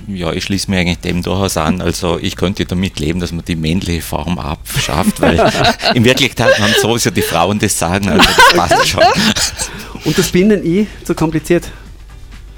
Ja, 0.08 0.32
ich 0.32 0.44
schließe 0.44 0.70
mir 0.70 0.78
eigentlich 0.78 0.98
dem 0.98 1.22
durchaus 1.22 1.56
an. 1.56 1.80
Also 1.80 2.18
ich 2.18 2.36
könnte 2.36 2.64
damit 2.64 2.98
leben, 3.00 3.20
dass 3.20 3.32
man 3.32 3.44
die 3.44 3.56
männliche 3.56 4.02
Form 4.02 4.38
abschafft, 4.38 5.20
weil 5.20 5.52
in 5.94 6.04
Wirklichkeit 6.04 6.58
haben 6.58 6.74
so 6.80 6.96
ja 6.96 7.10
die 7.10 7.22
Frauen 7.22 7.58
das 7.58 7.78
sagen, 7.78 8.08
also 8.08 8.24
das 8.24 8.54
passt 8.54 8.88
schon. 8.88 9.02
Und 10.04 10.18
das 10.18 10.28
Binnen-I 10.30 10.86
so 11.04 11.14
kompliziert? 11.14 11.70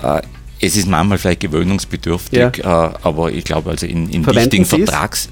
Äh, 0.02 0.22
es 0.60 0.76
ist 0.76 0.88
manchmal 0.88 1.18
vielleicht 1.18 1.40
gewöhnungsbedürftig, 1.40 2.58
ja. 2.58 2.88
äh, 2.88 2.94
aber 3.02 3.30
ich 3.30 3.44
glaube 3.44 3.70
also 3.70 3.86
in, 3.86 4.08
in 4.10 4.26
wichtigen 4.26 4.64
Vertrags... 4.64 5.28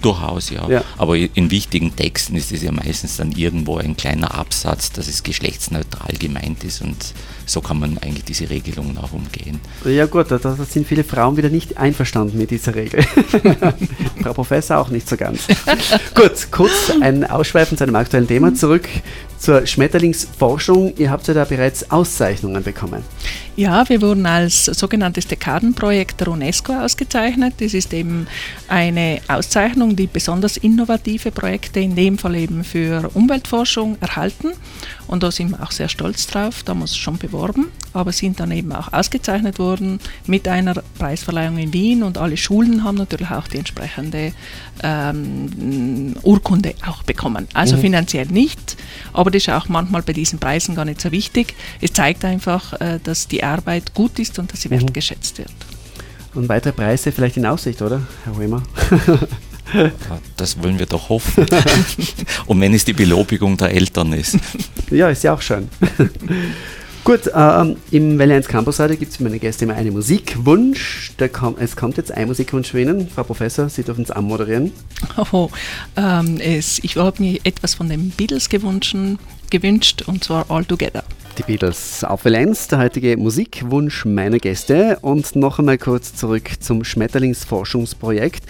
Durchaus, 0.00 0.50
ja. 0.50 0.68
ja. 0.68 0.82
Aber 0.98 1.16
in 1.16 1.52
wichtigen 1.52 1.94
Texten 1.94 2.34
ist 2.34 2.50
es 2.50 2.62
ja 2.62 2.72
meistens 2.72 3.18
dann 3.18 3.30
irgendwo 3.30 3.76
ein 3.76 3.96
kleiner 3.96 4.34
Absatz, 4.34 4.90
dass 4.90 5.06
es 5.06 5.22
geschlechtsneutral 5.22 6.16
gemeint 6.18 6.64
ist 6.64 6.82
und 6.82 6.96
so 7.46 7.60
kann 7.60 7.78
man 7.78 7.98
eigentlich 7.98 8.24
diese 8.24 8.48
Regelungen 8.50 8.98
auch 8.98 9.12
umgehen. 9.12 9.60
Ja 9.84 10.06
gut, 10.06 10.30
da, 10.30 10.38
da 10.38 10.54
sind 10.56 10.86
viele 10.86 11.04
Frauen 11.04 11.36
wieder 11.36 11.48
nicht 11.48 11.76
einverstanden 11.78 12.38
mit 12.38 12.50
dieser 12.50 12.74
Regel. 12.74 13.02
Frau 14.22 14.32
Professor 14.32 14.78
auch 14.78 14.88
nicht 14.88 15.08
so 15.08 15.16
ganz. 15.16 15.46
gut, 16.14 16.48
kurz 16.50 16.92
ein 17.00 17.24
Ausschweifen 17.24 17.76
zu 17.76 17.84
einem 17.84 17.96
aktuellen 17.96 18.28
Thema 18.28 18.54
zurück 18.54 18.88
zur 19.42 19.66
Schmetterlingsforschung. 19.66 20.94
Ihr 20.96 21.10
habt 21.10 21.26
ja 21.26 21.34
da 21.34 21.44
bereits 21.44 21.90
Auszeichnungen 21.90 22.62
bekommen. 22.62 23.02
Ja, 23.56 23.86
wir 23.88 24.00
wurden 24.00 24.24
als 24.24 24.66
sogenanntes 24.66 25.26
Dekadenprojekt 25.26 26.20
der 26.20 26.28
UNESCO 26.28 26.72
ausgezeichnet. 26.72 27.54
Das 27.58 27.74
ist 27.74 27.92
eben 27.92 28.28
eine 28.68 29.20
Auszeichnung, 29.26 29.96
die 29.96 30.06
besonders 30.06 30.56
innovative 30.56 31.32
Projekte, 31.32 31.80
in 31.80 31.96
dem 31.96 32.18
Fall 32.18 32.36
eben 32.36 32.62
für 32.62 33.10
Umweltforschung, 33.14 33.98
erhalten. 34.00 34.52
Und 35.08 35.24
da 35.24 35.32
sind 35.32 35.50
wir 35.50 35.62
auch 35.62 35.72
sehr 35.72 35.88
stolz 35.88 36.28
drauf. 36.28 36.62
Da 36.62 36.74
muss 36.74 36.96
schon 36.96 37.18
beworben, 37.18 37.66
aber 37.92 38.12
sind 38.12 38.40
dann 38.40 38.50
eben 38.50 38.72
auch 38.72 38.92
ausgezeichnet 38.92 39.58
worden 39.58 40.00
mit 40.26 40.48
einer 40.48 40.74
Preisverleihung 40.98 41.58
in 41.58 41.72
Wien. 41.72 42.02
Und 42.02 42.18
alle 42.18 42.36
Schulen 42.36 42.84
haben 42.84 42.96
natürlich 42.96 43.30
auch 43.30 43.48
die 43.48 43.58
entsprechende 43.58 44.32
ähm, 44.82 46.14
Urkunde 46.22 46.74
auch 46.86 47.02
bekommen. 47.02 47.48
Also 47.54 47.76
mhm. 47.76 47.80
finanziell 47.80 48.26
nicht, 48.26 48.76
aber 49.12 49.30
das 49.30 49.42
ist 49.42 49.48
auch 49.50 49.68
manchmal 49.68 50.02
bei 50.02 50.12
diesen 50.12 50.38
Preisen 50.38 50.74
gar 50.74 50.84
nicht 50.84 51.00
so 51.00 51.12
wichtig. 51.12 51.54
Es 51.80 51.92
zeigt 51.92 52.24
einfach, 52.24 52.80
äh, 52.80 52.98
dass 53.02 53.28
die 53.28 53.44
Arbeit 53.44 53.94
gut 53.94 54.18
ist 54.18 54.38
und 54.38 54.52
dass 54.52 54.62
sie 54.62 54.68
mhm. 54.68 54.80
wertgeschätzt 54.80 55.38
wird. 55.38 55.52
Und 56.34 56.48
weitere 56.48 56.72
Preise 56.72 57.12
vielleicht 57.12 57.36
in 57.36 57.44
Aussicht, 57.44 57.82
oder, 57.82 58.02
Herr 58.24 58.36
Römer? 58.36 58.62
Das 60.36 60.62
wollen 60.62 60.78
wir 60.78 60.86
doch 60.86 61.08
hoffen. 61.08 61.46
und 62.46 62.60
wenn 62.60 62.74
es 62.74 62.84
die 62.84 62.92
Belobigung 62.92 63.56
der 63.56 63.70
Eltern 63.70 64.12
ist. 64.12 64.38
Ja, 64.90 65.08
ist 65.08 65.24
ja 65.24 65.34
auch 65.34 65.40
schön. 65.40 65.68
Gut, 67.04 67.26
äh, 67.26 67.74
im 67.90 68.20
1 68.20 68.46
Campus 68.46 68.78
Radio 68.78 68.96
gibt 68.96 69.10
es 69.10 69.16
für 69.16 69.24
meine 69.24 69.40
Gäste 69.40 69.64
immer 69.64 69.74
einen 69.74 69.92
Musikwunsch. 69.92 71.10
Kommt, 71.32 71.60
es 71.60 71.74
kommt 71.74 71.96
jetzt 71.96 72.12
ein 72.12 72.28
Musikwunsch 72.28 72.70
für 72.70 72.80
Ihnen. 72.80 73.08
Frau 73.08 73.24
Professor, 73.24 73.68
Sie 73.68 73.82
dürfen 73.82 74.04
es 74.04 74.12
anmoderieren. 74.12 74.70
Oh, 75.32 75.50
ähm, 75.96 76.38
es, 76.38 76.78
ich 76.84 76.94
habe 76.94 77.20
mir 77.20 77.40
etwas 77.42 77.74
von 77.74 77.88
den 77.88 78.10
Beatles 78.10 78.48
gewünscht, 78.48 78.94
gewünscht 79.52 80.02
und 80.06 80.24
zwar 80.24 80.50
All 80.50 80.64
Together. 80.64 81.04
Die 81.38 81.44
Beatles 81.44 82.04
auf 82.04 82.24
Welle 82.24 82.38
1, 82.38 82.68
der 82.68 82.78
heutige 82.80 83.16
Musikwunsch 83.16 84.04
meiner 84.04 84.38
Gäste. 84.38 84.98
Und 85.00 85.34
noch 85.36 85.58
einmal 85.58 85.78
kurz 85.78 86.14
zurück 86.14 86.50
zum 86.60 86.84
Schmetterlingsforschungsprojekt. 86.84 88.44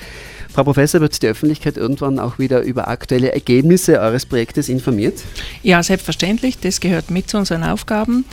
Frau 0.52 0.64
Professor, 0.64 1.00
wird 1.00 1.22
die 1.22 1.28
Öffentlichkeit 1.28 1.76
irgendwann 1.76 2.18
auch 2.18 2.38
wieder 2.38 2.60
über 2.60 2.88
aktuelle 2.88 3.32
Ergebnisse 3.32 4.00
eures 4.00 4.26
Projektes 4.26 4.68
informiert? 4.68 5.22
Ja, 5.62 5.82
selbstverständlich. 5.82 6.58
Das 6.58 6.80
gehört 6.80 7.10
mit 7.10 7.30
zu 7.30 7.38
unseren 7.38 7.62
Aufgaben. 7.62 8.24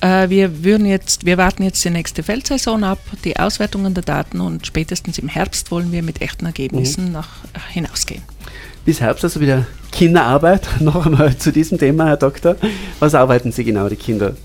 Äh, 0.00 0.30
wir, 0.30 0.64
würden 0.64 0.86
jetzt, 0.86 1.26
wir 1.26 1.36
warten 1.36 1.62
jetzt 1.62 1.84
die 1.84 1.90
nächste 1.90 2.22
Feldsaison 2.22 2.84
ab, 2.84 3.00
die 3.24 3.38
Auswertungen 3.38 3.92
der 3.92 4.04
Daten 4.04 4.40
und 4.40 4.66
spätestens 4.66 5.18
im 5.18 5.28
Herbst 5.28 5.70
wollen 5.70 5.92
wir 5.92 6.02
mit 6.02 6.22
echten 6.22 6.46
Ergebnissen 6.46 7.06
mhm. 7.06 7.12
nach, 7.12 7.44
äh, 7.54 7.72
hinausgehen. 7.72 8.22
Bis 8.86 9.00
Herbst 9.00 9.24
also 9.24 9.40
wieder 9.40 9.66
Kinderarbeit. 9.90 10.68
Noch 10.80 11.04
einmal 11.04 11.36
zu 11.36 11.50
diesem 11.52 11.76
Thema, 11.76 12.06
Herr 12.06 12.16
Doktor. 12.16 12.54
Was 13.00 13.16
arbeiten 13.16 13.50
Sie 13.50 13.64
genau, 13.64 13.88
die 13.88 13.96
Kinder? 13.96 14.36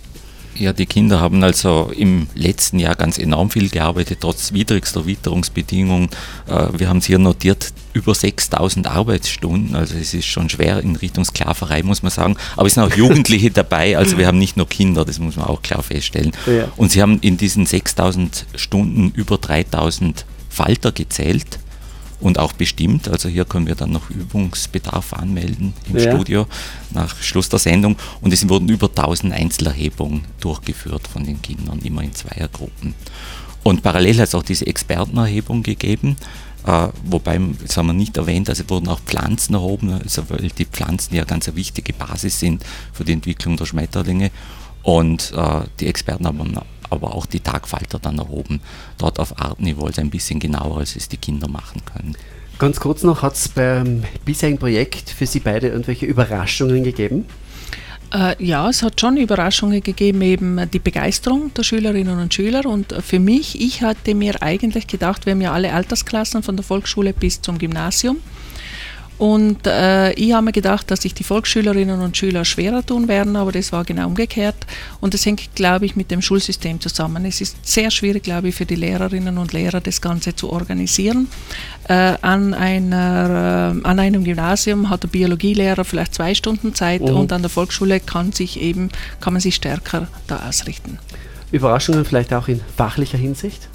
Ja, 0.56 0.74
die 0.74 0.88
Kinder 0.88 1.20
haben 1.20 1.44
also 1.44 1.92
im 1.96 2.26
letzten 2.34 2.80
Jahr 2.80 2.96
ganz 2.96 3.20
enorm 3.20 3.52
viel 3.52 3.70
gearbeitet, 3.70 4.18
trotz 4.22 4.52
widrigster 4.52 5.06
Witterungsbedingungen. 5.06 6.10
Äh, 6.48 6.68
wir 6.76 6.90
haben 6.90 6.98
es 6.98 7.06
hier 7.06 7.20
notiert, 7.20 7.72
über 7.94 8.16
6000 8.16 8.88
Arbeitsstunden. 8.88 9.76
Also 9.76 9.96
es 9.96 10.16
ist 10.16 10.26
schon 10.26 10.50
schwer 10.50 10.80
in 10.80 10.96
Richtung 10.96 11.24
Sklaverei, 11.24 11.84
muss 11.84 12.02
man 12.02 12.12
sagen. 12.12 12.36
Aber 12.58 12.66
es 12.66 12.74
sind 12.74 12.84
auch 12.84 12.96
Jugendliche 12.96 13.52
dabei, 13.52 13.96
also 13.96 14.18
wir 14.18 14.26
haben 14.26 14.40
nicht 14.40 14.58
nur 14.58 14.68
Kinder, 14.68 15.06
das 15.06 15.20
muss 15.20 15.36
man 15.36 15.46
auch 15.46 15.62
klar 15.62 15.84
feststellen. 15.84 16.32
Ja. 16.48 16.68
Und 16.78 16.92
sie 16.92 17.04
haben 17.04 17.20
in 17.22 17.38
diesen 17.38 17.68
6000 17.68 18.48
Stunden 18.56 19.12
über 19.16 19.38
3000 19.38 20.26
Falter 20.50 20.92
gezählt 20.92 21.60
und 22.22 22.40
auch 22.40 22.54
bestimmt. 22.54 23.08
Also 23.10 23.28
hier 23.28 23.46
können 23.46 23.68
wir 23.68 23.76
dann 23.76 23.92
noch 23.92 24.10
Übungsbedarf 24.10 25.14
anmelden 25.14 25.74
im 25.90 25.98
ja. 25.98 26.12
Studio 26.12 26.48
nach 26.92 27.16
Schluss 27.22 27.50
der 27.50 27.60
Sendung. 27.60 27.98
Und 28.22 28.32
es 28.32 28.48
wurden 28.48 28.70
über 28.70 28.88
1000 28.88 29.34
Einzelerhebungen 29.34 30.24
durchgeführt 30.40 31.08
von 31.08 31.26
den 31.26 31.42
Kindern, 31.42 31.80
immer 31.80 32.04
in 32.04 32.14
Zweiergruppen. 32.14 32.94
Und 33.64 33.84
parallel 33.84 34.18
hat 34.20 34.30
es 34.30 34.36
auch 34.36 34.44
diese 34.44 34.66
Expertenerhebung 34.68 35.64
gegeben. 35.64 36.16
Uh, 36.68 36.90
wobei, 37.04 37.40
das 37.64 37.76
haben 37.76 37.88
wir 37.88 37.94
nicht 37.94 38.18
erwähnt, 38.18 38.48
also 38.48 38.70
wurden 38.70 38.88
auch 38.88 39.00
Pflanzen 39.00 39.56
erhoben, 39.56 39.94
also 39.94 40.30
weil 40.30 40.48
die 40.56 40.66
Pflanzen 40.66 41.16
ja 41.16 41.24
ganz 41.24 41.48
eine 41.48 41.58
wichtige 41.58 41.92
Basis 41.92 42.40
sind 42.40 42.64
für 42.94 43.04
die 43.04 43.14
Entwicklung 43.14 43.58
der 43.58 43.66
Schmetterlinge. 43.66 44.30
Und 44.84 45.34
uh, 45.36 45.64
die 45.80 45.88
Experten 45.88 46.28
haben 46.28 46.38
aber 46.92 47.16
auch 47.16 47.26
die 47.26 47.40
Tagfalter 47.40 48.00
dann 48.00 48.20
erhoben, 48.20 48.62
dort 48.98 49.20
auf 49.20 49.40
Artniveau, 49.40 49.86
also 49.86 50.02
ein 50.02 50.10
bisschen 50.10 50.40
genauer, 50.40 50.80
als 50.80 50.96
es 50.96 51.10
die 51.10 51.18
Kinder 51.18 51.48
machen 51.48 51.82
können. 51.86 52.16
Ganz 52.60 52.80
kurz 52.80 53.02
noch, 53.04 53.24
hat 53.24 53.34
es 53.34 53.50
beim 53.50 54.04
bisherigen 54.24 54.60
Projekt 54.60 55.10
für 55.10 55.26
Sie 55.26 55.40
beide 55.40 55.70
irgendwelche 55.70 56.06
Überraschungen 56.06 56.84
gegeben? 56.84 57.26
Äh, 58.14 58.36
ja, 58.44 58.70
es 58.70 58.84
hat 58.84 59.00
schon 59.00 59.18
Überraschungen 59.18 59.82
gegeben, 59.82 60.22
eben 60.22 60.70
die 60.70 60.80
Begeisterung 60.80 61.54
der 61.54 61.64
Schülerinnen 61.64 62.20
und 62.20 62.34
Schüler. 62.34 62.66
Und 62.66 62.94
für 63.02 63.20
mich, 63.20 63.60
ich 63.60 63.82
hatte 63.82 64.14
mir 64.14 64.44
eigentlich 64.44 64.88
gedacht, 64.88 65.26
wir 65.26 65.32
haben 65.32 65.42
ja 65.42 65.54
alle 65.54 65.74
Altersklassen 65.74 66.44
von 66.44 66.58
der 66.58 66.66
Volksschule 66.66 67.14
bis 67.14 67.42
zum 67.42 67.58
Gymnasium. 67.58 68.18
Und 69.22 69.68
äh, 69.68 70.14
ich 70.14 70.34
habe 70.34 70.46
mir 70.46 70.52
gedacht, 70.52 70.90
dass 70.90 71.04
sich 71.04 71.14
die 71.14 71.24
Volksschülerinnen 71.24 72.02
und 72.02 72.18
Schüler 72.18 72.44
schwerer 72.44 72.84
tun 72.84 73.08
werden, 73.08 73.36
aber 73.36 73.52
das 73.52 73.72
war 73.72 73.84
genau 73.84 74.08
umgekehrt. 74.08 74.56
Und 75.00 75.14
das 75.14 75.28
hängt, 75.28 75.54
glaube 75.54 75.86
ich, 75.86 75.96
mit 75.96 76.10
dem 76.10 76.24
Schulsystem 76.24 76.82
zusammen. 76.82 77.24
Es 77.26 77.40
ist 77.40 77.56
sehr 77.62 77.92
schwierig, 77.92 78.24
glaube 78.24 78.48
ich, 78.48 78.56
für 78.56 78.66
die 78.66 78.74
Lehrerinnen 78.74 79.38
und 79.38 79.54
Lehrer, 79.54 79.80
das 79.80 80.02
Ganze 80.02 80.36
zu 80.36 80.52
organisieren. 80.52 81.28
Äh, 81.88 82.16
an, 82.24 82.56
einer, 82.56 83.76
äh, 83.80 83.88
an 83.88 84.00
einem 84.00 84.24
Gymnasium 84.24 84.90
hat 84.90 85.04
der 85.04 85.10
Biologielehrer 85.10 85.86
vielleicht 85.86 86.16
zwei 86.16 86.34
Stunden 86.34 86.74
Zeit 86.74 87.02
mhm. 87.02 87.16
und 87.16 87.32
an 87.32 87.44
der 87.44 87.52
Volksschule 87.52 88.00
kann, 88.00 88.32
sich 88.32 88.60
eben, 88.60 88.90
kann 89.20 89.34
man 89.34 89.40
sich 89.40 89.54
stärker 89.54 90.08
da 90.26 90.48
ausrichten. 90.50 90.98
Überraschungen 91.52 92.06
vielleicht 92.06 92.34
auch 92.34 92.48
in 92.48 92.60
fachlicher 92.76 93.20
Hinsicht? 93.20 93.70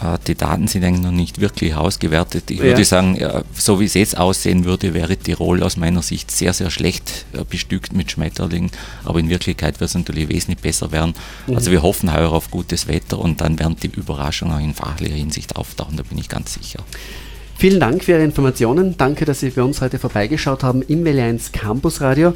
Äh, 0.00 0.18
die 0.26 0.34
Daten 0.34 0.68
sind 0.68 0.84
eigentlich 0.84 1.04
noch 1.04 1.10
nicht 1.10 1.40
wirklich 1.40 1.74
ausgewertet. 1.74 2.50
Ich 2.50 2.58
ja. 2.58 2.64
würde 2.64 2.84
sagen, 2.84 3.18
so 3.54 3.80
wie 3.80 3.84
es 3.84 3.94
jetzt 3.94 4.16
aussehen 4.16 4.64
würde, 4.64 4.94
wäre 4.94 5.16
Tirol 5.16 5.62
aus 5.62 5.76
meiner 5.76 6.02
Sicht 6.02 6.30
sehr, 6.30 6.52
sehr 6.52 6.70
schlecht 6.70 7.26
äh, 7.32 7.44
bestückt 7.48 7.92
mit 7.92 8.10
Schmetterlingen. 8.10 8.70
Aber 9.04 9.18
in 9.18 9.28
Wirklichkeit 9.28 9.80
wird 9.80 9.88
es 9.88 9.94
natürlich 9.94 10.28
wesentlich 10.28 10.62
besser 10.62 10.92
werden. 10.92 11.14
Mhm. 11.46 11.56
Also 11.56 11.70
wir 11.70 11.82
hoffen 11.82 12.12
heuer 12.12 12.32
auf 12.32 12.50
gutes 12.50 12.88
Wetter 12.88 13.18
und 13.18 13.40
dann 13.40 13.58
werden 13.58 13.76
die 13.82 13.88
Überraschungen 13.88 14.54
auch 14.54 14.60
in 14.60 14.74
fachlicher 14.74 15.14
Hinsicht 15.14 15.56
auftauchen, 15.56 15.96
da 15.96 16.02
bin 16.02 16.18
ich 16.18 16.28
ganz 16.28 16.54
sicher. 16.54 16.80
Vielen 17.56 17.80
Dank 17.80 18.04
für 18.04 18.12
Ihre 18.12 18.24
Informationen. 18.24 18.96
Danke, 18.98 19.24
dass 19.24 19.40
Sie 19.40 19.50
bei 19.50 19.62
uns 19.62 19.80
heute 19.80 19.98
vorbeigeschaut 19.98 20.64
haben 20.64 20.82
im 20.82 21.04
WL1 21.04 21.52
Campus 21.52 22.00
Radio. 22.00 22.34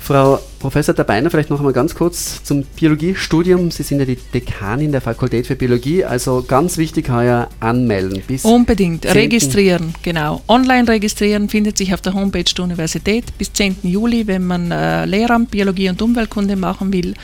Frau 0.00 0.40
Professor 0.58 0.94
Dabeiner, 0.94 1.30
vielleicht 1.30 1.50
noch 1.50 1.58
einmal 1.58 1.72
ganz 1.72 1.94
kurz 1.94 2.42
zum 2.42 2.64
Biologiestudium. 2.64 3.70
Sie 3.70 3.82
sind 3.82 4.00
ja 4.00 4.04
die 4.04 4.16
Dekanin 4.16 4.92
der 4.92 5.00
Fakultät 5.00 5.46
für 5.46 5.56
Biologie, 5.56 6.04
also 6.04 6.44
ganz 6.46 6.78
wichtig 6.78 7.10
heuer 7.10 7.48
anmelden. 7.60 8.22
Bis 8.26 8.44
Unbedingt, 8.44 9.06
registrieren, 9.06 9.94
genau. 10.02 10.42
Online 10.48 10.88
registrieren 10.88 11.48
findet 11.48 11.78
sich 11.78 11.94
auf 11.94 12.00
der 12.00 12.14
Homepage 12.14 12.44
der 12.44 12.64
Universität 12.64 13.26
bis 13.38 13.52
10. 13.52 13.76
Juli, 13.82 14.26
wenn 14.26 14.46
man 14.46 14.70
äh, 14.70 15.04
Lehramt 15.04 15.50
Biologie 15.50 15.90
und 15.90 16.02
Umweltkunde 16.02 16.56
machen 16.56 16.92
will 16.92 17.14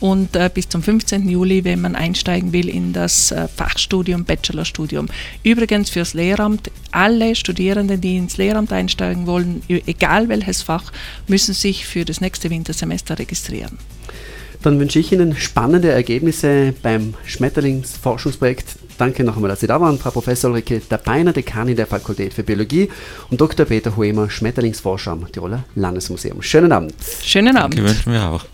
und 0.00 0.36
äh, 0.36 0.50
bis 0.52 0.68
zum 0.68 0.82
15. 0.82 1.28
Juli, 1.28 1.64
wenn 1.64 1.80
man 1.80 1.96
einsteigen 1.96 2.52
will 2.52 2.68
in 2.68 2.92
das 2.92 3.30
äh, 3.30 3.48
Fachstudium, 3.48 4.24
Bachelorstudium. 4.24 5.08
Übrigens 5.42 5.90
fürs 5.90 6.14
Lehramt, 6.14 6.70
alle 6.90 7.34
Studierenden, 7.34 8.00
die 8.00 8.16
ins 8.16 8.36
Lehramt 8.36 8.72
einsteigen 8.72 9.26
wollen, 9.26 9.62
egal 9.68 10.28
welches 10.28 10.62
Fach, 10.62 10.92
müssen 11.26 11.54
sich 11.54 11.86
für 11.86 12.04
das 12.04 12.20
nächste 12.20 12.50
Wintersemester 12.50 13.18
registrieren. 13.18 13.78
Dann 14.64 14.80
wünsche 14.80 14.98
ich 14.98 15.12
Ihnen 15.12 15.36
spannende 15.36 15.90
Ergebnisse 15.90 16.72
beim 16.82 17.12
Schmetterlingsforschungsprojekt. 17.26 18.76
Danke 18.96 19.22
noch 19.22 19.36
einmal, 19.36 19.50
dass 19.50 19.60
Sie 19.60 19.66
da 19.66 19.78
waren, 19.78 19.98
Frau 19.98 20.10
Professor 20.10 20.50
Ulrike 20.50 20.80
Dabeiner, 20.88 21.34
Dekanin 21.34 21.76
der 21.76 21.86
Fakultät 21.86 22.32
für 22.32 22.44
Biologie 22.44 22.88
und 23.28 23.38
Dr. 23.38 23.66
Peter 23.66 23.94
Huemer, 23.94 24.30
Schmetterlingsforscher 24.30 25.10
am 25.10 25.30
Tiroler 25.30 25.64
Landesmuseum. 25.74 26.40
Schönen 26.40 26.72
Abend. 26.72 26.94
Schönen 27.22 27.58
Abend. 27.58 27.76
Danke, 27.76 27.90
wünschen 27.90 28.12
wir 28.12 28.24
auch. 28.26 28.46